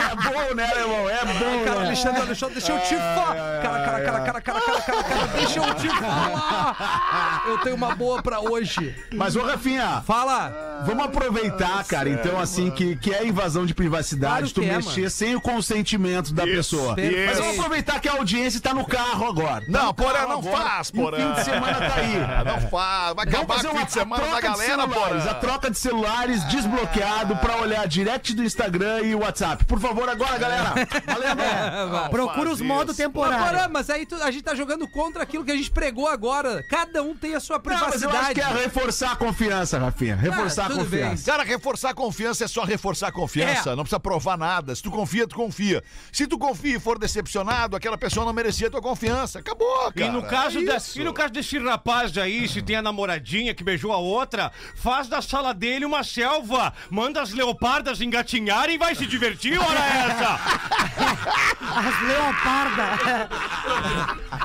[0.00, 1.08] É bom, né, irmão?
[1.08, 1.86] É bom, Cara, né?
[1.86, 3.34] Alexandre, Alexandre, deixa eu te falar.
[3.62, 7.42] Cara, cara, cara, cara, cara, cara, cara, cara, deixa eu te falar.
[7.48, 8.94] Eu tenho uma boa pra hoje.
[9.14, 10.68] Mas, ô, Rafinha, Fala.
[10.86, 15.00] Vamos aproveitar, cara, então, assim, que, que é invasão de privacidade, Claro tu é, mexer
[15.00, 15.10] mano.
[15.10, 16.94] sem o consentimento da pessoa.
[16.94, 17.26] Perfeito.
[17.28, 19.60] Mas vamos aproveitar que a audiência tá no carro agora.
[19.60, 21.16] Tá Não, Porã, não agora, faz, e o Porã.
[21.18, 22.10] fim de semana tá aí.
[22.50, 24.82] Não faz, vai Vamos acabar fazer o uma fim de semana troca da de galera,
[24.82, 25.40] celulares, a Porã.
[25.40, 29.64] troca de celulares desbloqueado pra olhar direct do Instagram e WhatsApp.
[29.66, 30.72] Por favor, agora, galera.
[31.06, 32.08] Valendo.
[32.32, 33.48] Procura os modos temporários.
[33.50, 36.62] Porã, mas aí tu- a gente tá jogando contra aquilo que a gente pregou agora.
[36.68, 38.34] Cada um tem a sua Não, mas eu acho privacidade.
[38.34, 40.16] que é reforçar a confiança, Rafinha.
[40.16, 41.30] Reforçar Ah, a confiança.
[41.30, 43.70] Cara, reforçar a confiança é só reforçar a confiança.
[43.70, 43.76] É.
[43.76, 44.74] Não precisa provar nada.
[44.74, 45.82] Se tu confia, tu confia.
[46.12, 49.38] Se tu confia e for decepcionado, aquela pessoa não merecia tua confiança.
[49.38, 50.06] Acabou, cara.
[50.06, 51.00] E no, caso É isso.
[51.00, 55.08] e no caso desse rapaz aí, se tem a namoradinha que beijou a outra, faz
[55.08, 56.72] da sala dele uma selva.
[56.90, 60.40] Manda as leopardas engatinharem e vai se divertir, ora essa!
[61.70, 62.19] As leopardas.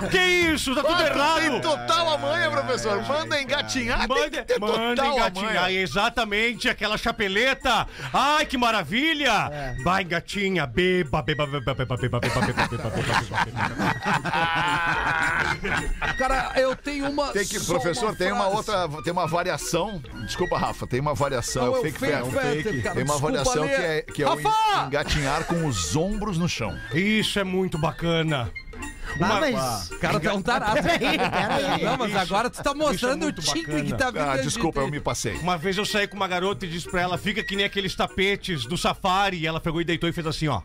[0.09, 0.17] Que
[0.53, 0.75] isso?
[0.75, 1.39] Tá tudo Ah, tu errado!
[1.41, 3.01] Tem total amanhã, professor.
[3.03, 7.87] Manda engatinhar, tem que Manda, ter manda total engatinhar, exatamente, aquela chapeleta.
[8.13, 9.75] Ai, que maravilha!
[9.83, 13.95] Vai, engatinha, beba, beba, beba, beba, beba, beba, beba, beba, beba, beba.
[16.17, 17.27] Cara, eu tenho uma.
[17.31, 20.01] Tem que, professor, tem uma outra, tem uma variação.
[20.25, 21.65] Desculpa, Rafa, tem uma variação.
[21.65, 24.23] Não, é é o fake, fake fact, cara, Tem uma desculpa, variação que é, que
[24.23, 24.39] é o
[24.87, 26.77] engatinhar com os ombros no chão.
[26.93, 28.51] Isso é muito bacana.
[29.21, 29.91] Ah, mas...
[29.91, 30.75] O cara tá um tarado.
[30.83, 31.83] Peraí, peraí.
[31.85, 34.21] Não, mas agora tu tá mostrando o muito tigre que tá vindo.
[34.21, 35.35] Ah, de- desculpa, eu me passei.
[35.37, 37.95] Uma vez eu saí com uma garota e disse pra ela, fica que nem aqueles
[37.95, 39.37] tapetes do safari.
[39.39, 40.61] E ela pegou e deitou e fez assim, ó.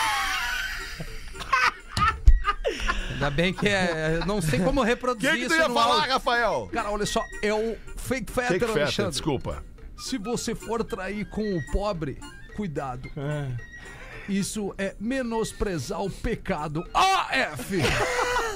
[3.12, 4.22] Ainda bem que é.
[4.26, 6.12] Não sei como O reproduzir que, que tu isso ia falar, áudio.
[6.14, 6.70] Rafael?
[6.74, 9.12] Cara, olha só, é o fake fetter, feta, Alexandre.
[9.12, 9.64] desculpa.
[9.98, 12.18] Se você for trair com o pobre,
[12.56, 13.10] cuidado.
[14.28, 16.86] Isso é menosprezar o pecado.
[16.94, 17.82] AF!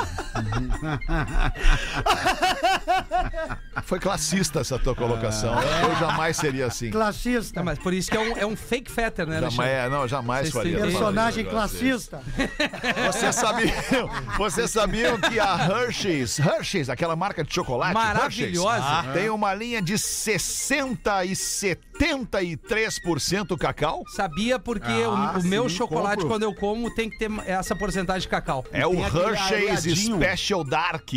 [3.84, 5.54] Foi classista essa tua colocação.
[5.58, 5.82] Ah.
[5.84, 6.90] Eu jamais seria assim.
[6.92, 7.60] Classista.
[7.60, 10.08] Não, mas por isso que é um, é um fake fetter, né, Jamais, é, não,
[10.08, 10.78] jamais Vocês faria.
[10.80, 12.22] Personagem classista.
[13.06, 13.74] Vocês sabiam,
[14.38, 18.78] vocês sabiam que a Hershey's, Hershey's, aquela marca de chocolate, Maravilhosa.
[18.84, 24.04] Hershey's, tem uma linha de 60 e 73% cacau?
[24.16, 26.28] Sabia porque Ah, o, o meu sim, chocolate, compro.
[26.30, 28.66] quando eu como, tem que ter essa porcentagem de cacau.
[28.72, 29.86] É o Hershey's.
[29.98, 31.10] Special Dark.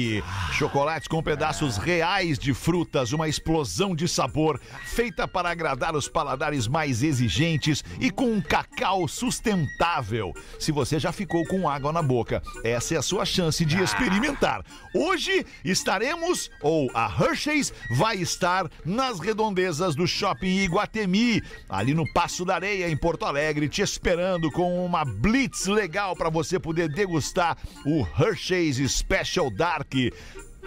[0.53, 6.66] Chocolates com pedaços reais de frutas, uma explosão de sabor, feita para agradar os paladares
[6.66, 10.33] mais exigentes e com um cacau sustentável.
[10.59, 14.64] Se você já ficou com água na boca, essa é a sua chance de experimentar.
[14.95, 22.45] Hoje estaremos, ou a Hershey's vai estar nas redondezas do Shopping Iguatemi, ali no Passo
[22.45, 27.57] da Areia, em Porto Alegre, te esperando com uma blitz legal para você poder degustar
[27.85, 29.94] o Hershey's Special Dark.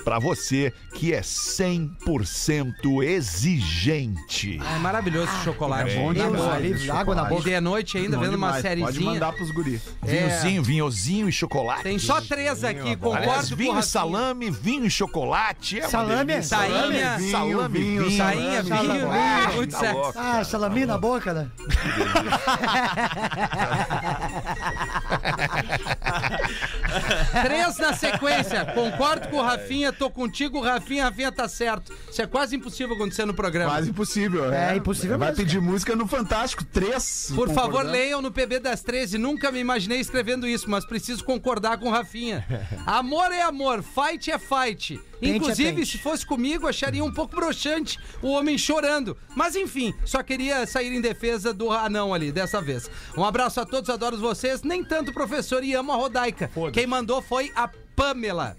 [0.03, 4.59] Pra você que é 100% exigente.
[4.75, 5.91] É maravilhoso esse chocolate.
[5.91, 6.89] É bom demais.
[6.89, 7.49] água na chocolate.
[7.49, 8.63] E de noite ainda, Bom vendo uma demais.
[8.63, 9.11] Pode sériezinha.
[9.11, 9.81] mandar pros guri.
[10.01, 11.83] Vinhozinho, vinhozinho e chocolate.
[11.83, 15.79] Tem só três aqui, Aliás, concordo com o vinho e salame, vinho e chocolate.
[15.79, 16.25] É uma Salame?
[16.25, 16.57] delícia.
[16.57, 18.17] Tainha, vinho, salame, vinho, vinho.
[18.17, 18.61] Salame.
[18.61, 19.93] vinho, Ah, vinho, muito tá sexy.
[19.93, 20.13] louco.
[20.19, 21.47] Ah, salaminho na boca, né?
[27.43, 28.65] Três na sequência.
[28.65, 31.93] Concordo com o Rafinha, tô contigo, Rafinha, Rafinha tá certo.
[32.09, 33.71] Isso é quase impossível acontecer no programa.
[33.71, 34.51] Quase impossível.
[34.53, 36.63] É impossível Vai mesmo, pedir música no Fantástico.
[36.65, 37.31] Três.
[37.35, 39.17] Por favor, leiam no PB das 13.
[39.17, 42.45] Nunca me imaginei escrevendo isso, mas preciso concordar com o Rafinha.
[42.85, 44.99] Amor é amor, fight é fight.
[45.19, 45.85] Pente é Inclusive, pente.
[45.85, 49.17] se fosse comigo, acharia um pouco broxante o homem chorando.
[49.35, 52.89] Mas enfim, só queria sair em defesa do anão ali, dessa vez.
[53.17, 54.63] Um abraço a todos, adoro vocês.
[54.63, 56.51] Nem tanto, professor, e amo a Rodaica.
[56.71, 58.57] Quem mandou foi a Pamela.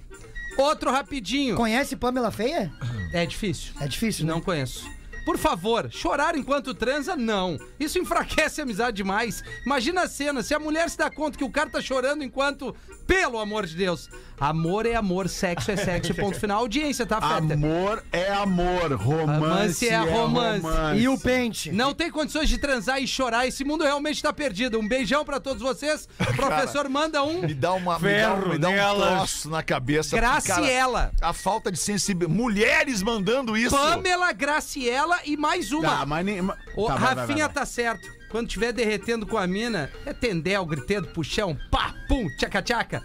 [0.56, 1.56] Outro rapidinho.
[1.56, 2.72] Conhece Pamela Feia?
[3.12, 3.72] É difícil.
[3.80, 4.40] É difícil, Não não?
[4.40, 4.86] conheço.
[5.24, 7.58] Por favor, chorar enquanto transa, não.
[7.80, 9.42] Isso enfraquece a amizade demais.
[9.64, 12.74] Imagina a cena, se a mulher se dá conta que o cara tá chorando enquanto.
[13.06, 14.08] Pelo amor de Deus.
[14.40, 16.14] Amor é amor, sexo é sexo.
[16.16, 16.60] Ponto final.
[16.60, 17.52] Audiência, tá, Feta?
[17.52, 20.60] Amor é amor, romance, Romance é é romance.
[20.62, 21.00] romance.
[21.00, 21.70] E o pente?
[21.70, 23.46] Não tem condições de transar e chorar.
[23.46, 24.78] Esse mundo realmente tá perdido.
[24.80, 26.08] Um beijão pra todos vocês.
[26.34, 27.42] Professor, manda um.
[27.42, 30.16] Me dá, uma, me dá, Ferro um- me dá um troço na cabeça.
[30.16, 31.12] Graciela.
[31.20, 32.40] cara, a falta de sensibilidade.
[32.40, 33.76] Mulheres mandando isso.
[33.76, 35.98] Pamela, Graciela e mais uma.
[35.98, 36.40] Tá, mas nem...
[36.40, 37.48] O tá, vai, vai, Rafinha vai, vai.
[37.54, 38.08] tá certo.
[38.30, 43.04] Quando tiver derretendo com a mina, é tendel, gritando, puxão, pá, pum, tchaca, tchaca.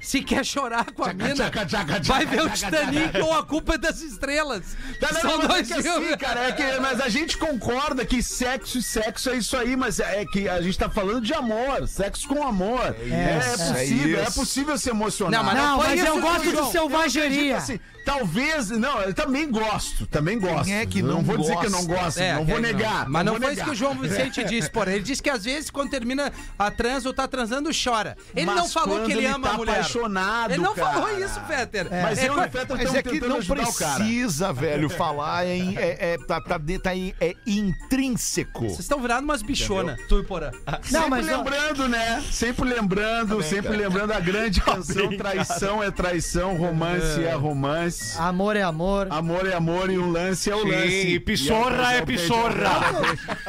[0.00, 3.44] Se quer chorar com a mina, tchaca, tchaca, vai tchaca, ver o Titanic ou a
[3.44, 4.76] culpa é das estrelas.
[4.98, 8.04] Tá, não, São não, mas dois é assim, cara, é que, mas a gente concorda
[8.06, 11.34] que sexo e sexo é isso aí, mas é que a gente tá falando de
[11.34, 12.96] amor, sexo com amor.
[12.98, 15.38] É, isso, possível, é é, possível se emocionar.
[15.38, 17.56] Não, mas Não, foi mas eu gosto de selvageria.
[17.58, 17.78] Assim,
[18.10, 20.68] talvez, não, eu também gosto, também gosto.
[20.70, 22.04] é que não vou dizer que eu não gosta?
[22.04, 23.08] gosto, É, não vou negar.
[23.08, 23.62] Mas não, vou foi negar.
[23.62, 24.94] isso que o João Vicente disse, porém.
[24.96, 28.16] Ele disse que às vezes, quando termina a trans ou tá transando, chora.
[28.34, 29.72] Ele Mas não falou que ele ele ama tá a mulher.
[29.72, 30.92] apaixonado, ele não cara.
[30.92, 31.86] falou isso, Peter.
[31.90, 33.94] Mas É eu e o Mas estamos é que tentando não ajudar o cara.
[34.04, 35.76] precisa, velho, falar em.
[35.76, 38.64] É, é, tá, tá, tá em- é intrínseco.
[38.66, 40.50] Vocês estão virando umas bichonas, tu e Porã.
[40.66, 42.22] Não, sempre mas lembrando, né?
[42.30, 47.99] Sempre lembrando, sempre lembrando a grande canção Traição é traição, romance é, romance.
[48.18, 49.06] Amor é amor.
[49.10, 51.02] Amor é amor e o lance é o lance.
[51.02, 52.80] Sim, e pissorra E é pissorra.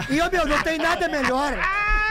[0.09, 1.57] E, ô, meu, não tem nada melhor.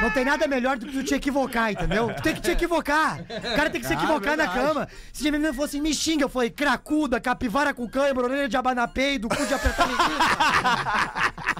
[0.00, 2.10] Não tem nada melhor do que tu te equivocar, entendeu?
[2.16, 3.20] Tu tem que te equivocar.
[3.20, 4.66] O cara tem que se Ah, equivocar na verdade.
[4.68, 4.88] cama.
[5.12, 9.18] Se a menina fosse me xinga, eu falei cracuda, capivara com cãibra, orelha de abanapei,
[9.18, 9.86] do cu de apertar.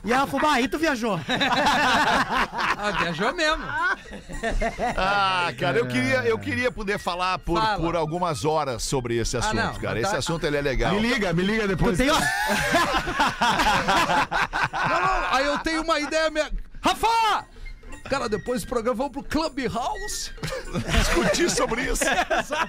[0.05, 1.19] E ela falou, aí tu viajou.
[2.83, 3.63] Ah, viajou mesmo.
[4.97, 7.77] Ah, cara, eu queria, eu queria poder falar por, Fala.
[7.79, 10.01] por algumas horas sobre esse assunto, não, cara.
[10.01, 10.95] tá- Esse assunto ele é legal.
[10.95, 11.99] Me liga, me liga Tu depois.
[14.89, 16.51] Não, não, aí eu tenho uma ideia minha.
[16.83, 17.45] Rafa!
[18.11, 20.33] Cara, depois do programa vamos pro Clubhouse.
[20.99, 22.03] discutir sobre isso.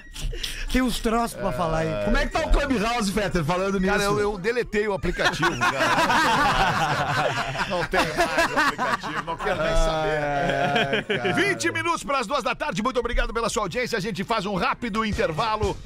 [0.72, 2.04] tem uns troços pra falar aí.
[2.04, 3.90] Como é que tá o Clubhouse, Fetter, falando nisso?
[3.90, 5.82] Cara, eu, eu deletei o aplicativo, cara.
[7.68, 11.34] Não tem mais o aplicativo, não quero nem saber.
[11.34, 13.98] 20 minutos para as duas da tarde, muito obrigado pela sua audiência.
[13.98, 15.76] A gente faz um rápido intervalo.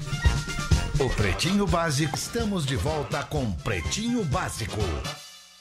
[0.99, 2.15] O Pretinho Básico.
[2.15, 4.81] Estamos de volta com Pretinho Básico.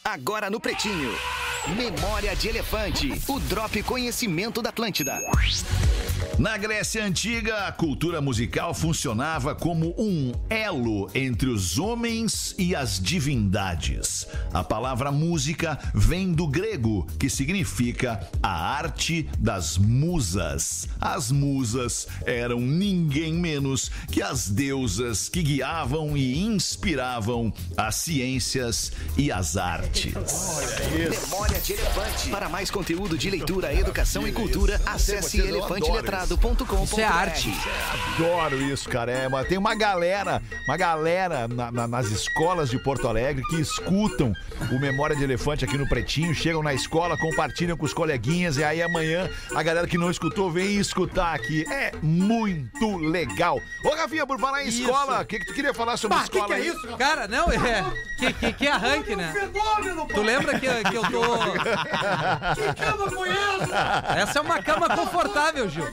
[0.06, 1.12] Agora no Pretinho.
[1.74, 3.10] Memória de Elefante.
[3.26, 5.18] O Drop Conhecimento da Atlântida.
[6.38, 13.00] Na Grécia Antiga, a cultura musical funcionava como um elo entre os homens e as
[13.00, 14.26] divindades.
[14.52, 20.86] A palavra música vem do grego, que significa a arte das musas.
[21.00, 29.32] As musas eram ninguém menos que as deusas que guiavam e inspiravam as ciências e
[29.32, 29.95] as artes.
[30.04, 32.28] Memória de Elefante.
[32.30, 36.84] Para mais conteúdo de leitura, educação e cultura, acesse elefanteletrado.com.br.
[36.84, 37.52] Isso é arte.
[38.14, 39.10] Adoro isso, cara.
[39.10, 43.56] É, mas tem uma galera, uma galera na- na- nas escolas de Porto Alegre que
[43.60, 44.32] escutam
[44.70, 48.64] o Memória de Elefante aqui no Pretinho, chegam na escola, compartilham com os coleguinhas e
[48.64, 51.64] aí amanhã a galera que não escutou vem escutar aqui.
[51.72, 53.60] É muito legal.
[53.84, 54.82] Ô, Rafinha, por falar em Isso.
[54.82, 56.68] escola, o que, que tu queria falar sobre Bah, que escola que é aí?
[56.68, 57.84] isso, Cara, não, é.
[58.18, 59.32] Que, que, que arranque, né?
[60.12, 61.20] Tu lembra que, que eu tô.
[62.74, 64.04] cama foi essa?
[64.16, 65.86] Essa é uma cama confortável, Gil.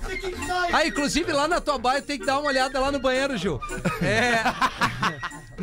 [0.72, 3.60] Ah, inclusive lá na tua baia tem que dar uma olhada lá no banheiro, Gil.
[4.02, 4.44] É.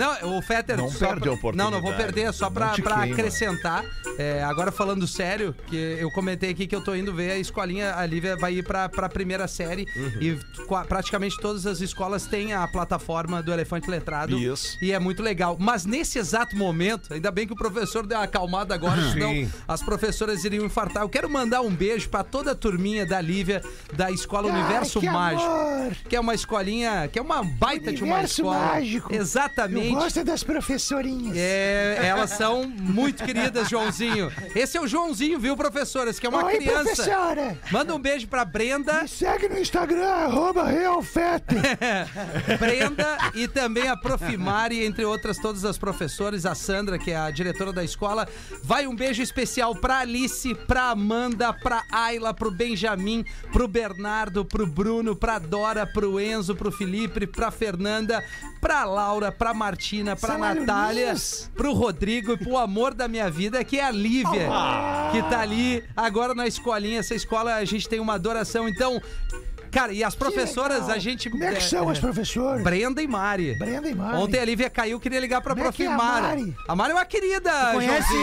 [0.00, 0.76] Não, o Fetter.
[0.76, 1.56] Não perde pra- a oportunidade.
[1.56, 3.84] Não, não vou perder, é só pra, pra acrescentar.
[4.18, 7.94] É, agora falando sério, que eu comentei aqui que eu tô indo ver a escolinha,
[7.96, 10.12] a Lívia vai ir pra, pra primeira série Uhum.
[10.20, 14.38] e qua- praticamente todas as escolas têm a plataforma do Elefante Letrado.
[14.38, 14.76] Isso.
[14.82, 15.56] E é muito legal.
[15.58, 19.50] Mas nesse exato momento, ainda bem que o professor deu uma acalmada agora, senão Sim.
[19.66, 21.02] as professoras iriam infartar.
[21.02, 23.62] Eu quero mandar um beijo pra toda a turminha da Lívia
[23.94, 25.44] da Escola Universo que Mágico.
[25.44, 25.92] amor.
[26.08, 28.58] Que é uma escolinha, que é uma baita de uma Universo escola.
[28.58, 29.14] Mágico.
[29.14, 29.89] Exatamente.
[29.94, 31.37] Gosta das professorinhas.
[31.37, 34.31] É, elas são muito queridas, Joãozinho.
[34.55, 36.18] Esse é o Joãozinho, viu, professoras?
[36.18, 36.83] Que é uma Oi, criança.
[36.85, 37.59] professora.
[37.70, 41.57] Manda um beijo pra Brenda, Segue no Instagram, arroba Realfete.
[42.59, 47.31] Brenda e também a Profimari, entre outras todas as professores, a Sandra, que é a
[47.31, 48.29] diretora da escola.
[48.62, 54.66] Vai um beijo especial pra Alice, pra Amanda, pra Ayla, pro Benjamin, pro Bernardo, pro
[54.66, 58.22] Bruno, pra Dora, pro Enzo, pro Felipe, pra Fernanda,
[58.61, 61.48] pra Laura, pra Martina, pra Natália, aluninhos.
[61.54, 64.48] pro Rodrigo e pro amor da minha vida, que é a Lívia,
[65.12, 66.98] que tá ali agora na escolinha.
[66.98, 68.68] Essa escola a gente tem uma adoração.
[68.68, 69.00] Então,
[69.70, 71.30] cara, e as professoras, a gente.
[71.30, 72.62] Como é que são é, as professoras?
[72.62, 73.54] Brenda e Mari.
[73.59, 74.16] Brenda e Mari.
[74.18, 75.76] Ontem a Lívia caiu, queria ligar pra Como é prof.
[75.76, 76.28] que é a Mara.
[76.28, 76.56] Mari?
[76.68, 78.14] A Mari é uma querida, Conhece?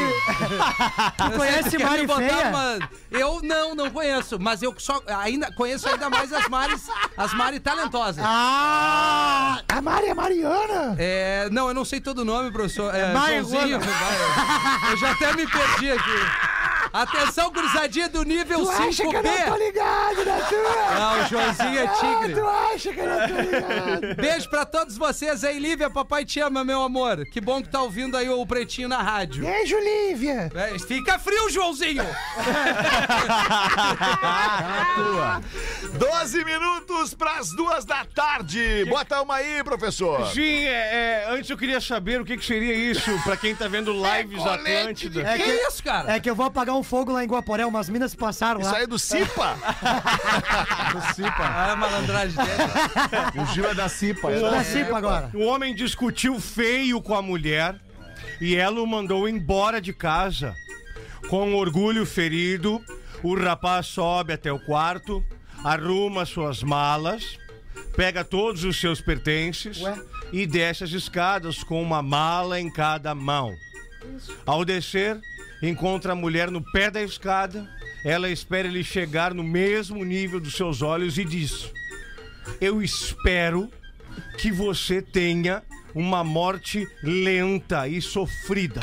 [1.18, 2.48] Tu conhece Quer me Mari botar Feia?
[2.50, 7.34] uma- Eu não, não conheço, mas eu só ainda conheço ainda mais as Maris, as
[7.34, 8.24] Mari talentosas.
[8.26, 9.62] Ah!
[9.68, 10.96] A Mari é Mariana?
[10.98, 12.94] É, não, eu não sei todo o nome, professor.
[12.94, 13.80] É, Mari Joãozinho.
[14.92, 16.12] Eu já até me perdi aqui.
[17.02, 19.58] Atenção, cruzadinha do nível Tu acha que eu não tô 5B.
[19.58, 21.00] ligado na tua?
[21.00, 22.34] Não, o Joãozinho é tigre.
[22.42, 24.16] tu acha que eu não tô ligado?
[24.16, 25.90] Beijo pra todos vocês aí, Lívia.
[25.90, 27.26] Papai te ama, meu amor.
[27.32, 29.44] Que bom que tá ouvindo aí o Pretinho na rádio.
[29.46, 30.50] Beijo, Lívia.
[30.56, 32.04] É, fica frio, Joãozinho!
[35.94, 38.86] 12 minutos pras duas da tarde.
[38.90, 40.28] Bota uma aí, professor.
[40.28, 43.68] Sim, é, é, antes eu queria saber o que, que seria isso pra quem tá
[43.68, 45.22] vendo lives colete Atlântida.
[45.22, 46.14] É que, que- isso, cara?
[46.16, 48.78] É que eu vou apagar um fogo lá em Guaporé, umas minas passaram Isso lá.
[48.78, 49.58] aí é do Cipa?
[51.40, 53.42] Ah, a malandragem dele.
[53.42, 54.32] O Gil é da Cipa.
[54.40, 55.30] Sou da Cipa agora.
[55.34, 57.76] O homem discutiu feio com a mulher
[58.40, 60.56] e ela o mandou embora de casa.
[61.30, 62.82] Com orgulho ferido,
[63.22, 65.24] o rapaz sobe até o quarto,
[65.64, 67.38] arruma suas malas,
[67.96, 69.96] pega todos os seus pertences Ué?
[70.32, 73.54] e desce as escadas com uma mala em cada mão.
[74.46, 75.20] Ao descer,
[75.62, 77.68] encontra a mulher no pé da escada.
[78.04, 81.72] Ela espera ele chegar no mesmo nível dos seus olhos e diz:
[82.62, 83.70] Eu espero
[84.38, 88.82] que você tenha uma morte lenta e sofrida.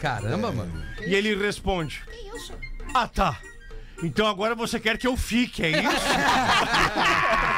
[0.00, 0.82] Caramba, mano.
[1.06, 2.02] E ele responde:
[2.94, 3.38] Ah, tá.
[4.02, 5.88] Então agora você quer que eu fique, é isso?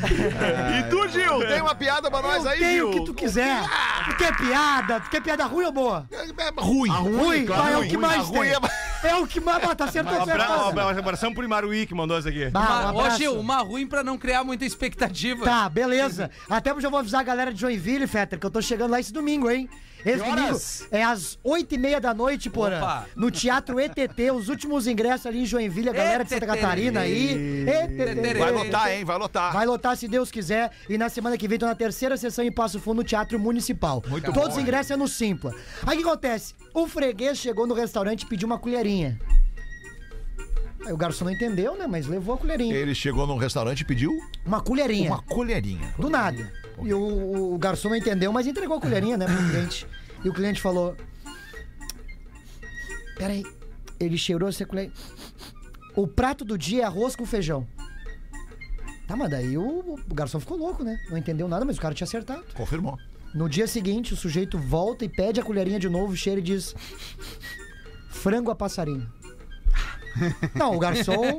[0.78, 2.88] E tu, Gil, tem uma piada pra nós Eu aí, tenho Gil?
[2.88, 3.62] o que tu quiser.
[4.08, 5.00] Tu quer piada?
[5.00, 6.06] Tu quer piada ruim ou boa?
[6.10, 6.90] É ruim.
[6.90, 8.52] Ruim, vai, é o que mais ruim tem.
[9.02, 9.64] é- É o que mais...
[9.64, 10.50] Ah, tá certo, Um tá certo.
[10.50, 12.50] um abração pro Imaruí que mandou essa aqui.
[12.50, 13.10] Bah, um Uma, ô.
[13.16, 15.44] Gil, uma ruim pra não criar muita expectativa.
[15.44, 16.30] Tá, beleza.
[16.48, 19.00] Até eu já vou avisar a galera de Joinville, Fetter, que eu tô chegando lá
[19.00, 19.68] esse domingo, hein?
[20.04, 20.86] Esse Que domingo horas?
[20.90, 22.78] é às oito e meia da noite, porra.
[22.78, 23.06] Opa.
[23.16, 26.46] No Teatro ETT, os últimos ingressos ali em Joinville, a galera de Santa.
[26.46, 27.64] Catarina aí.
[27.68, 28.38] ETT.
[28.38, 29.04] Vai lotar, hein?
[29.04, 29.52] Vai lotar.
[29.52, 30.70] Vai lotar se Deus quiser.
[30.88, 34.02] E na semana que vem tô na terceira sessão em Passo Fundo no Teatro Municipal.
[34.08, 35.54] Muito Todos os ingressos é no Simpla.
[35.86, 36.54] Aí o que acontece?
[36.74, 39.18] O freguês chegou no restaurante e pediu uma colherinha.
[40.86, 41.86] Aí o garçom não entendeu, né?
[41.86, 42.74] Mas levou a colherinha.
[42.74, 44.10] Ele chegou num restaurante e pediu
[44.46, 45.10] Uma colherinha.
[45.10, 45.92] uma colherinha.
[45.98, 46.50] Do nada.
[46.82, 49.86] E o, o garçom não entendeu, mas entregou a colherinha, né, pro cliente.
[50.24, 50.96] E o cliente falou:
[53.16, 53.44] Peraí.
[54.00, 54.90] Ele cheirou essa colher.
[55.94, 57.68] O prato do dia é arroz com feijão.
[59.06, 60.98] Tá, mas daí o, o garçom ficou louco, né?
[61.10, 62.44] Não entendeu nada, mas o cara tinha acertado.
[62.54, 62.96] Confirmou.
[63.34, 66.74] No dia seguinte, o sujeito volta e pede a colherinha de novo, cheira e diz:
[68.08, 69.12] frango a passarinho.
[70.54, 71.38] Não, o garçom.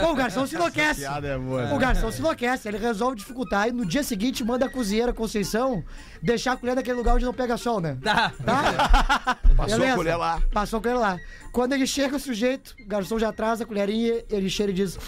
[0.00, 1.04] Bom, o garçom se enlouquece.
[1.04, 1.74] é boa.
[1.74, 5.82] O garçom se enlouquece, ele resolve dificultar e no dia seguinte manda a cozinheira Conceição
[6.22, 7.96] deixar a colher naquele lugar onde não pega sol, né?
[8.02, 8.32] Tá.
[8.44, 9.38] Tá?
[9.56, 10.42] Passou a colher lá.
[10.52, 11.18] Passou a colher lá.
[11.52, 14.98] Quando ele chega, o sujeito, o garçom já traz a colherinha, ele cheira e diz: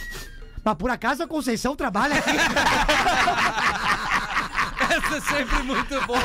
[0.64, 2.30] Mas por acaso a Conceição trabalha aqui?
[4.98, 6.18] Essa é sempre muito boa.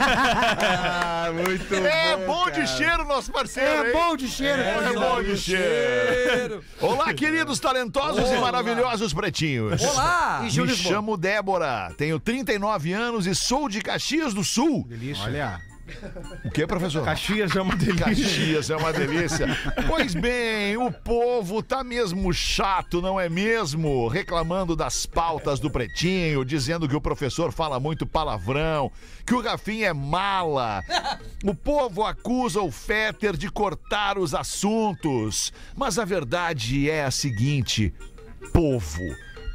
[0.00, 3.84] Ah, muito É bom, bom de cheiro, nosso parceiro.
[3.84, 3.92] É hein?
[3.92, 4.62] bom de cheiro.
[4.62, 6.64] É bom de cheiro.
[6.80, 9.82] Olá, queridos talentosos e maravilhosos pretinhos.
[9.82, 10.38] Olá.
[10.40, 14.88] E Me Júlio chamo Débora, tenho 39 anos e sou de Caxias do Sul.
[15.22, 15.60] Olha.
[16.44, 17.04] O que, professor?
[17.04, 18.04] Caxias é uma delícia.
[18.04, 19.46] Caxias é uma delícia.
[19.86, 24.08] Pois bem, o povo tá mesmo chato, não é mesmo?
[24.08, 28.90] Reclamando das pautas do pretinho, dizendo que o professor fala muito palavrão,
[29.26, 30.82] que o Rafinha é mala.
[31.44, 35.52] O povo acusa o Fetter de cortar os assuntos.
[35.76, 37.92] Mas a verdade é a seguinte:
[38.52, 39.02] povo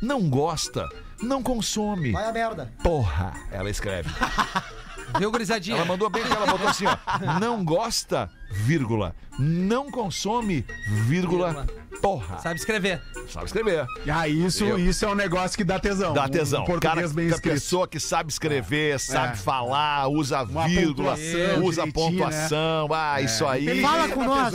[0.01, 0.87] não gosta,
[1.21, 2.11] não consome.
[2.11, 2.71] Vai a merda.
[2.83, 4.09] Porra, ela escreve.
[5.17, 5.77] Viu, gurizadinha?
[5.77, 7.39] Ela mandou bem que ela botou assim, ó.
[7.39, 9.15] Não gosta, vírgula.
[9.37, 10.65] Não consome,
[11.07, 11.65] vírgula.
[12.01, 12.39] Porra.
[12.39, 13.01] Sabe escrever.
[13.29, 13.85] Sabe escrever.
[14.11, 16.13] Ah, isso, Eu- isso é um negócio que dá tesão.
[16.13, 16.63] Dá tesão.
[16.63, 19.35] Um Cara, bem a pessoa que sabe escrever, sabe É.
[19.35, 22.89] falar, usa Uma vírgula, pontuação usa direitinho, pontuação.
[22.93, 23.81] Ah, isso aí.
[23.81, 24.53] Fala com nós.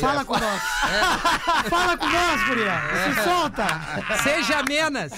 [0.00, 0.62] Fala com nós.
[1.68, 2.80] Fala com nós, guria.
[3.14, 3.66] Se solta.
[4.22, 5.12] Seja menos.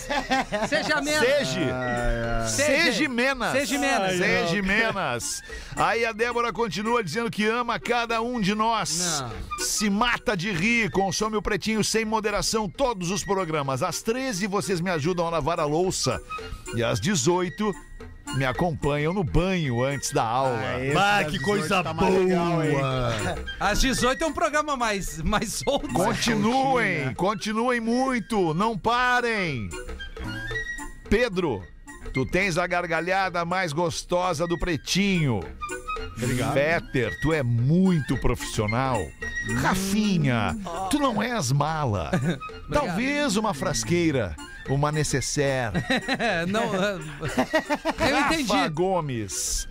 [0.69, 1.29] Seja menos.
[1.29, 2.47] Seja.
[2.49, 3.53] Seja menos.
[3.53, 4.16] Seja menos.
[4.16, 5.43] Seja menos.
[5.77, 9.21] Aí a Débora continua dizendo que ama cada um de nós.
[9.21, 9.64] Não.
[9.64, 13.83] Se mata de rir, consome o pretinho sem moderação todos os programas.
[13.83, 16.23] Às 13 vocês me ajudam a lavar a louça.
[16.77, 17.75] E às 18
[18.37, 20.81] me acompanham no banho antes da aula.
[20.81, 22.61] Esse Bah, que 18 coisa tá mais legal?
[23.59, 25.89] Às 18 é um programa mais, mais solto.
[25.89, 29.69] Continuem, continuem muito, não parem.
[31.11, 31.65] Pedro,
[32.15, 35.41] tu tens a gargalhada mais gostosa do pretinho.
[36.17, 36.53] Obrigado.
[36.53, 39.01] Fetter, tu é muito profissional.
[39.62, 40.57] Rafinha,
[40.91, 42.11] tu não és mala.
[42.72, 44.36] Talvez uma frasqueira,
[44.68, 45.82] uma necessaire.
[46.49, 46.74] Não.
[48.09, 48.53] Eu entendi.
[48.53, 49.68] Rafa Gomes,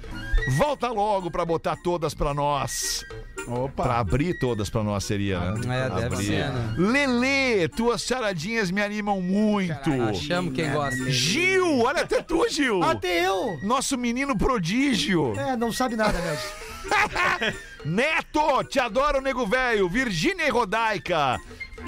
[0.57, 3.05] volta logo pra botar todas pra nós.
[3.47, 3.83] Opa.
[3.83, 5.85] Pra abrir todas pra nós seria, né?
[5.85, 6.25] É, deve Abrir.
[6.25, 6.75] ser, né?
[6.77, 9.89] Lelê, tuas charadinhas me animam muito.
[10.15, 11.09] Chamo quem gosta.
[11.09, 12.83] Gil, olha até tu, Gil.
[12.83, 13.57] Até eu.
[13.63, 15.33] Nosso menino prodígio.
[15.39, 16.66] É, não sabe nada mesmo.
[17.85, 19.87] Neto, te adoro, nego velho.
[19.87, 21.39] Virgínia e Rodaica.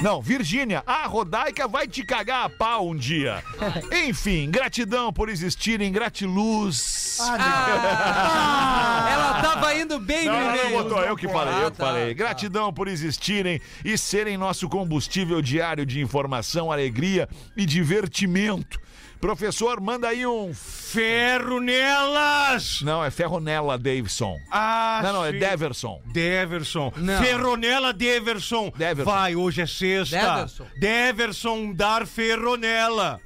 [0.02, 3.44] Não, Virgínia, a Rodaica vai te cagar a pau um dia.
[4.08, 7.18] Enfim, gratidão por existirem, gratiluz.
[7.22, 10.84] Ah, ela tava indo bem Não, no não, não, e-mail.
[10.84, 12.08] botou, eu que falei, Ah, eu que tá, falei.
[12.10, 12.14] tá.
[12.14, 17.28] Gratidão por existirem e serem nosso combustível diário de informação, alegria
[17.58, 18.80] e divertimento.
[19.20, 20.54] Professor, manda aí um.
[20.54, 22.82] Ferro nelas!
[22.82, 24.38] Não, é Ferronella Davidson.
[24.50, 25.40] Ah, Não, não, é sim.
[25.40, 26.02] Deverson.
[26.06, 26.94] Deverson.
[26.96, 27.22] Não.
[27.22, 28.72] Ferronella Deverson.
[28.76, 29.12] Deverson.
[29.12, 30.18] Vai, hoje é sexta.
[30.18, 30.66] Deverson.
[30.80, 33.20] Deverson dar Ferronella.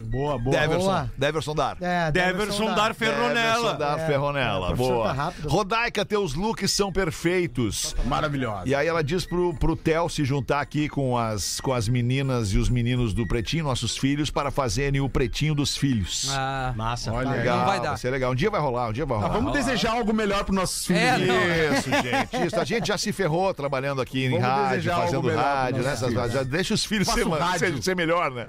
[0.00, 0.56] Boa, boa.
[0.58, 0.84] Deverson.
[0.86, 1.10] Boa.
[1.16, 1.76] Deverson Dar.
[1.80, 3.34] É, Deverson dar Ferronella.
[3.74, 4.70] Deverson Dar É, Ferronella.
[4.70, 5.14] é, Boa.
[5.14, 5.32] tá.
[5.46, 7.94] Rodaica, teus looks são perfeitos.
[8.04, 8.68] Maravilhosa.
[8.68, 12.52] E aí ela diz pro, pro Theo se juntar aqui com as, com as meninas
[12.52, 16.28] e os meninos do Pretinho, nossos filhos, para fazerem o Pretinho dos Filhos.
[16.30, 17.12] Ah, Massa.
[17.12, 17.30] Olha.
[17.30, 17.96] Legal, não vai dar.
[17.96, 18.32] ser legal.
[18.32, 19.32] Um dia vai rolar, um dia vai Ah, rolar.
[19.34, 21.02] vamos desejar algo melhor pros nossos filhos.
[21.02, 21.26] É, né?
[21.26, 21.78] não.
[21.78, 22.46] Isso, gente.
[22.46, 22.60] Isso.
[22.60, 25.90] A gente já se ferrou trabalhando aqui em Vamos rádio, desejar algo fazendo rádio, né?
[25.90, 26.32] nossos Essas- filhos.
[26.32, 27.58] Já deixa os filhos ser, rádio.
[27.58, 28.46] ser, ser melhor, né?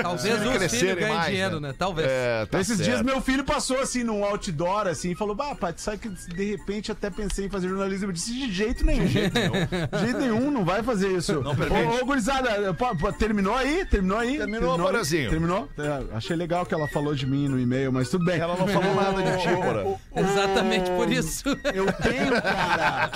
[0.00, 0.42] talvez Se os
[0.82, 1.68] crescerem ganhem mais, dinheiro, né?
[1.68, 1.74] né?
[1.78, 2.08] Talvez.
[2.10, 2.88] É, tá Esses certo.
[2.88, 6.44] dias meu filho passou assim num outdoor assim e falou: Bah, pai, sabe que de
[6.56, 8.06] repente até pensei em fazer jornalismo.
[8.08, 9.06] Eu disse: De jeito nenhum.
[9.06, 9.52] De jeito nenhum,
[9.92, 11.40] de jeito nenhum não vai fazer isso.
[11.42, 13.84] Não Ô, ô gurizada, pô, pô, terminou aí?
[13.86, 14.38] Terminou aí?
[14.38, 14.78] Terminou?
[14.78, 15.30] Porazinho.
[15.30, 15.68] Terminou?
[15.78, 18.38] É, achei legal que ela falou de mim no e-mail, mas tudo bem.
[18.38, 19.94] Ela não falou nada de ti, Porã.
[20.16, 21.44] Exatamente por isso.
[21.72, 23.10] Eu tenho, cara,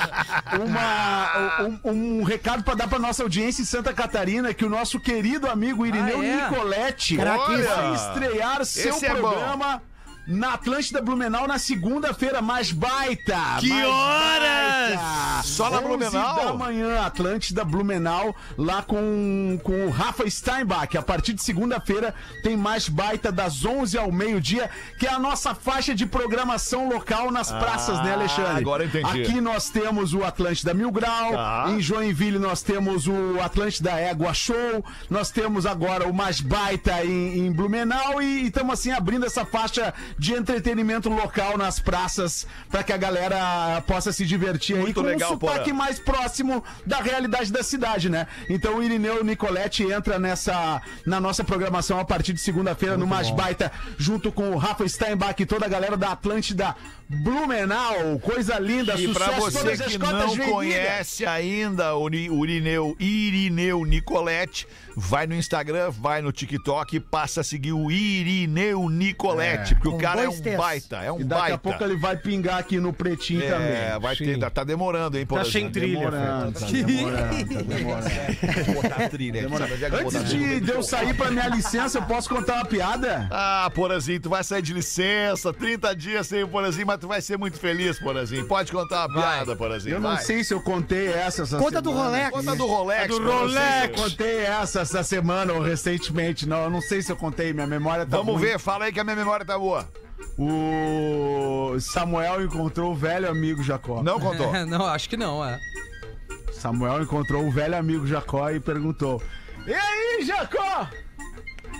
[0.64, 4.98] uma, um, um recado pra dar pra nossa audiência em Santa Catarina, que o nosso
[5.00, 6.48] querido amigo Irineu Ah, é?
[6.48, 7.55] Nicoletti Craquíssimo.
[7.94, 9.30] Estrear seu Esse é bom.
[9.30, 9.82] programa
[10.27, 13.37] na Atlântida Blumenau na segunda-feira, mais baita.
[13.61, 14.97] Que mais horas?
[14.97, 15.43] baita.
[15.45, 16.35] Só na 11 Blumenau?
[16.47, 20.97] da manhã, Atlântida Blumenau, lá com, com o Rafa Steinbach.
[20.97, 24.68] A partir de segunda-feira tem mais baita das 11 ao meio-dia,
[24.99, 28.53] que é a nossa faixa de programação local nas praças, né, Alexandre?
[28.53, 29.22] Ah, agora entendi.
[29.22, 31.66] Aqui nós temos o Atlântida Mil Grau, Tá.
[31.68, 37.39] em Joinville nós temos o Atlântida Égua Show, nós temos agora o Mais Baita em,
[37.47, 42.92] em Blumenau e estamos assim abrindo essa faixa de entretenimento local nas praças para que
[42.92, 45.74] a galera possa se divertir aí Muito com legal, um sotaque Porã.
[45.74, 48.26] mais próximo da realidade da cidade, né?
[48.48, 53.30] Então o Irineu Nicoletti entra nessa na nossa programação a partir de segunda-feira no Mais
[53.30, 56.74] Baita junto com o Rafa Steinbach e toda a galera da Atlântida
[57.08, 58.18] Blumenau.
[58.20, 63.84] Coisa linda, E pra sucesso você todas as que não conhece ainda o Irineu, Irineu
[63.84, 69.96] Nicolete, vai no Instagram, vai no TikTok passa a seguir o Irineu Nicolete, porque o
[70.09, 70.57] cara é um T's.
[70.57, 71.54] baita, é um E daqui baita.
[71.54, 74.00] a pouco ele vai pingar aqui no pretinho É, também.
[74.00, 74.24] vai Sim.
[74.24, 78.74] ter, tá, tá demorando, hein, por Tá sem trilha, Demorando, tá demorando, tá demorando.
[78.74, 79.38] botar trilha.
[79.40, 80.54] é Antes trilha?
[80.54, 83.28] de, de eu sair pra minha licença, eu posso contar uma piada?
[83.30, 87.20] Ah, Porazinho, tu vai sair de licença, 30 dias sem o Porazinho, mas tu vai
[87.20, 88.46] ser muito feliz, Porazinho.
[88.46, 89.96] Pode contar uma piada, Porazinho.
[89.96, 90.22] Eu não vai.
[90.24, 91.90] sei se eu contei essa essa Conta do.
[91.92, 92.30] Rolex.
[92.30, 93.09] Conta do Rolex.
[93.09, 93.40] do pra vocês.
[93.54, 93.88] Rolex.
[93.98, 96.46] Eu contei essa essa semana ou recentemente.
[96.46, 98.44] Não, eu não sei se eu contei, minha memória tá Vamos ruim.
[98.44, 99.88] ver, fala aí que a minha memória tá boa.
[100.38, 104.02] O Samuel encontrou o velho amigo Jacó.
[104.02, 104.52] Não contou.
[104.66, 105.58] não, acho que não, é.
[106.52, 109.22] Samuel encontrou o velho amigo Jacó e perguntou:
[109.66, 110.88] E aí, Jacó?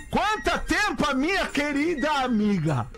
[0.09, 2.87] Quanto tempo, minha querida amiga?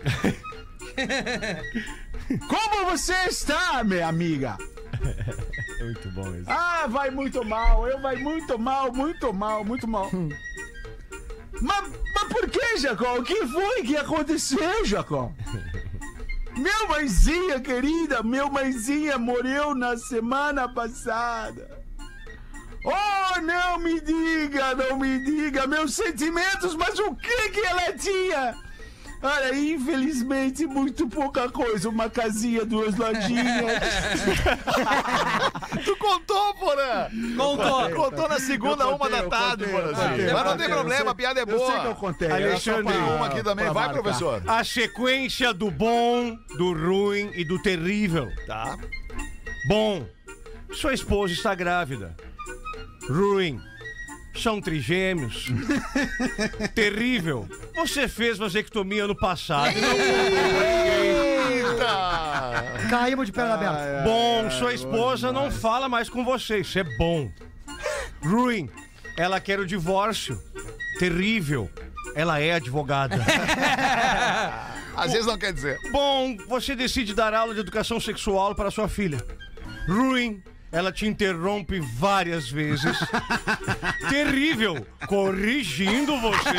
[2.48, 4.56] Como você está, minha amiga?
[5.80, 6.44] Muito bom isso.
[6.46, 10.10] Ah, vai muito mal, eu vai muito mal, muito mal, muito mal.
[11.60, 13.16] Mas, mas por que, Jacó?
[13.16, 15.32] O que foi que aconteceu, Jacó?
[16.56, 21.80] Meu mãezinha querida, meu mãezinha morreu na semana passada.
[22.84, 28.54] Oh, não me diga, não me diga meus sentimentos, mas o que que ela tinha?
[29.22, 31.88] Olha, infelizmente, muito pouca coisa.
[31.90, 33.82] Uma casinha, duas lojinhas.
[35.84, 37.08] Tu contou, Porã!
[37.36, 37.90] Contou.
[37.90, 40.42] Contou na segunda, Eu uma contei, da eu tarde, contei, eu contei, Mas eu não
[40.42, 41.94] tem contei, eu problema, a piada é Eu sei que eu boa.
[41.94, 42.30] contei.
[42.30, 44.02] Alexandre, Tem uma aqui também, vai, marcar.
[44.02, 44.42] professor.
[44.46, 48.28] A sequência do bom, do ruim e do terrível.
[48.46, 48.78] Tá.
[49.68, 50.06] Bom,
[50.72, 52.16] sua esposa está grávida.
[53.08, 53.60] Ruim,
[54.34, 55.46] são trigêmeos.
[56.74, 59.74] terrível, você fez vasectomia ano passado.
[61.42, 62.88] Eita!
[62.88, 64.02] Caímos de perna aberta.
[64.04, 67.30] Bom, sua esposa não fala mais com você, isso é bom.
[68.22, 68.68] Ruim,
[69.16, 70.40] ela quer o divórcio.
[70.98, 71.70] Terrível,
[72.14, 73.16] ela é advogada.
[74.96, 75.78] Às vezes não quer dizer.
[75.90, 79.24] Bom, você decide dar aula de educação sexual para sua filha.
[79.88, 80.42] Ruim,
[80.72, 82.96] ela te interrompe várias vezes.
[84.08, 86.50] Terrível, corrigindo você.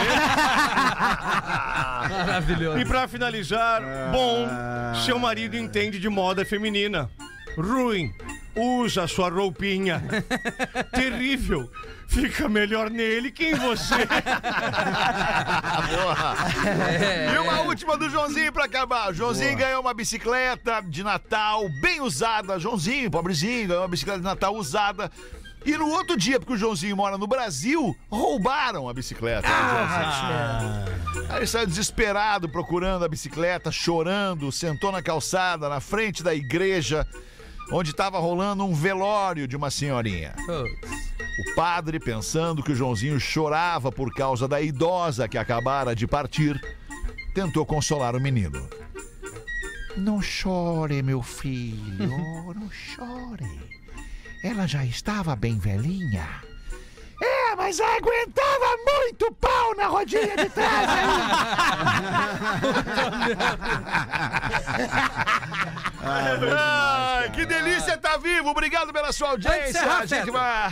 [2.09, 2.79] Maravilhoso.
[2.79, 3.81] E pra finalizar,
[4.11, 4.47] bom,
[5.05, 7.09] seu marido entende de moda feminina.
[7.57, 8.11] Ruim,
[8.55, 10.03] usa sua roupinha.
[10.93, 11.69] Terrível,
[12.07, 14.07] fica melhor nele que em você.
[17.33, 19.11] E uma última do Joãozinho pra acabar.
[19.11, 22.59] O Joãozinho ganhou uma bicicleta de Natal bem usada.
[22.59, 25.11] Joãozinho, pobrezinho, ganhou uma bicicleta de Natal usada.
[25.63, 29.47] E no outro dia, porque o Joãozinho mora no Brasil, roubaram a bicicleta.
[29.47, 31.29] do Joãozinho.
[31.29, 37.07] Aí ele saiu desesperado procurando a bicicleta, chorando, sentou na calçada, na frente da igreja,
[37.71, 40.33] onde estava rolando um velório de uma senhorinha.
[40.47, 46.59] O padre, pensando que o Joãozinho chorava por causa da idosa que acabara de partir,
[47.33, 48.67] tentou consolar o menino.
[49.97, 52.09] Não chore, meu filho,
[52.53, 53.71] não chore.
[54.43, 56.50] Ela já estava bem velhinha.
[57.21, 60.89] É, mas aguentava muito pau na rodinha de trás
[66.03, 68.49] Ai, que delícia tá vivo.
[68.49, 69.69] Obrigado pela sua audiência.
[69.69, 70.31] encerrar, A gente Feta.
[70.31, 70.71] vai...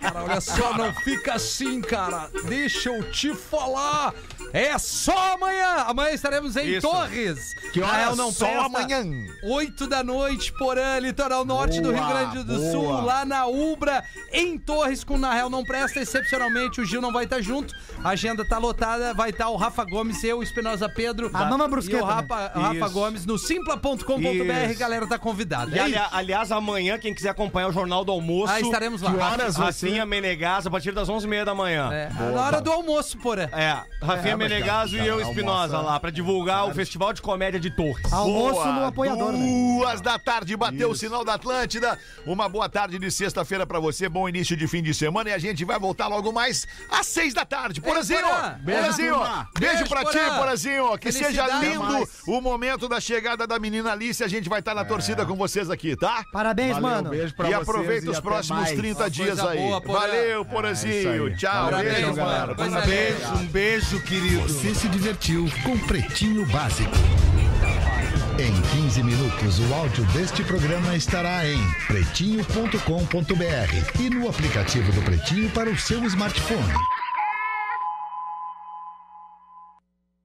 [0.00, 2.28] Cara, olha só, não fica assim, cara.
[2.44, 4.12] Deixa eu te falar.
[4.52, 5.84] É só amanhã.
[5.86, 6.82] Amanhã estaremos em Isso.
[6.88, 7.54] Torres.
[7.72, 8.64] Que hora Real não só presta.
[8.66, 9.04] amanhã?
[9.44, 12.70] 8 da noite, Porã, litoral norte do Rio Boa, Grande do boa.
[12.72, 16.00] Sul, lá na Ubra, em Torres, com Na Real Não Presta.
[16.00, 17.74] Excepcionalmente, o Gil não vai estar junto.
[18.04, 19.14] A agenda tá lotada.
[19.14, 21.30] Vai estar o Rafa Gomes, eu, o Espinosa Pedro.
[21.32, 22.90] A Mama E Brusqueta, o Rafa, Rafa Isso.
[22.90, 24.74] Gomes no simpla.com.br.
[24.78, 25.74] Galera, tá convidada.
[25.74, 28.52] E É ali- aliás, amanhã, quem quiser acompanhar o Jornal do Almoço.
[28.52, 29.12] Ah, estaremos lá.
[29.12, 29.56] Que horas.
[29.56, 31.90] Rafinha Menegas, a partir das 11h30 da manhã.
[31.92, 33.48] É, na hora do almoço, Porã.
[33.52, 37.70] É, Rafinha É, Menegaso e eu Espinosa lá, pra divulgar o Festival de Comédia de
[37.70, 38.12] Torres.
[38.12, 38.72] Almoço Boa.
[38.72, 39.38] no apoiador, né?
[39.78, 41.98] Duas da tarde, bateu o sinal da Atlântida.
[42.26, 45.38] Uma boa tarde de sexta-feira pra você, bom início de fim de semana e a
[45.38, 47.80] gente vai voltar logo mais às seis da tarde.
[47.80, 48.20] Porazinho.
[48.64, 49.16] Porazinho,
[49.58, 50.18] Beijo, pra ti.
[50.36, 50.98] Porazinho.
[50.98, 54.22] Que seja lindo o momento da chegada da menina Alice.
[54.22, 56.24] A gente vai estar na torcida com vocês aqui, tá?
[56.32, 57.10] Parabéns, mano.
[57.10, 58.76] beijo pra e aproveita os próximos mais.
[58.76, 59.70] 30 dias aí.
[59.84, 61.36] Valeu, É Porazinho.
[61.36, 62.52] Tchau, beijo, mano.
[62.52, 63.46] Um beijo, um
[64.32, 64.48] querido.
[64.48, 66.90] Você se divertiu com Pretinho Básico.
[68.38, 75.50] Em 15 minutos, o áudio deste programa estará em pretinho.com.br e no aplicativo do Pretinho
[75.50, 76.72] para o seu smartphone.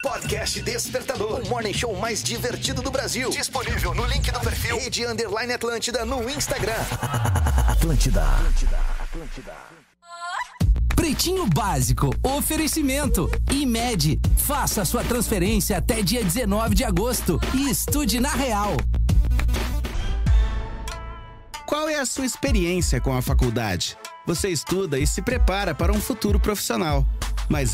[0.02, 3.30] Podcast Despertador, o morning show mais divertido do Brasil.
[3.30, 6.74] Disponível no link do perfil Rede Underline Atlântida no Instagram.
[7.68, 8.24] Atlântida.
[11.08, 13.32] Pretinho Básico, oferecimento.
[13.50, 18.76] IMED, faça sua transferência até dia 19 de agosto e estude na Real.
[21.66, 23.98] Qual é a sua experiência com a faculdade?
[24.26, 27.08] Você estuda e se prepara para um futuro profissional,
[27.48, 27.74] mas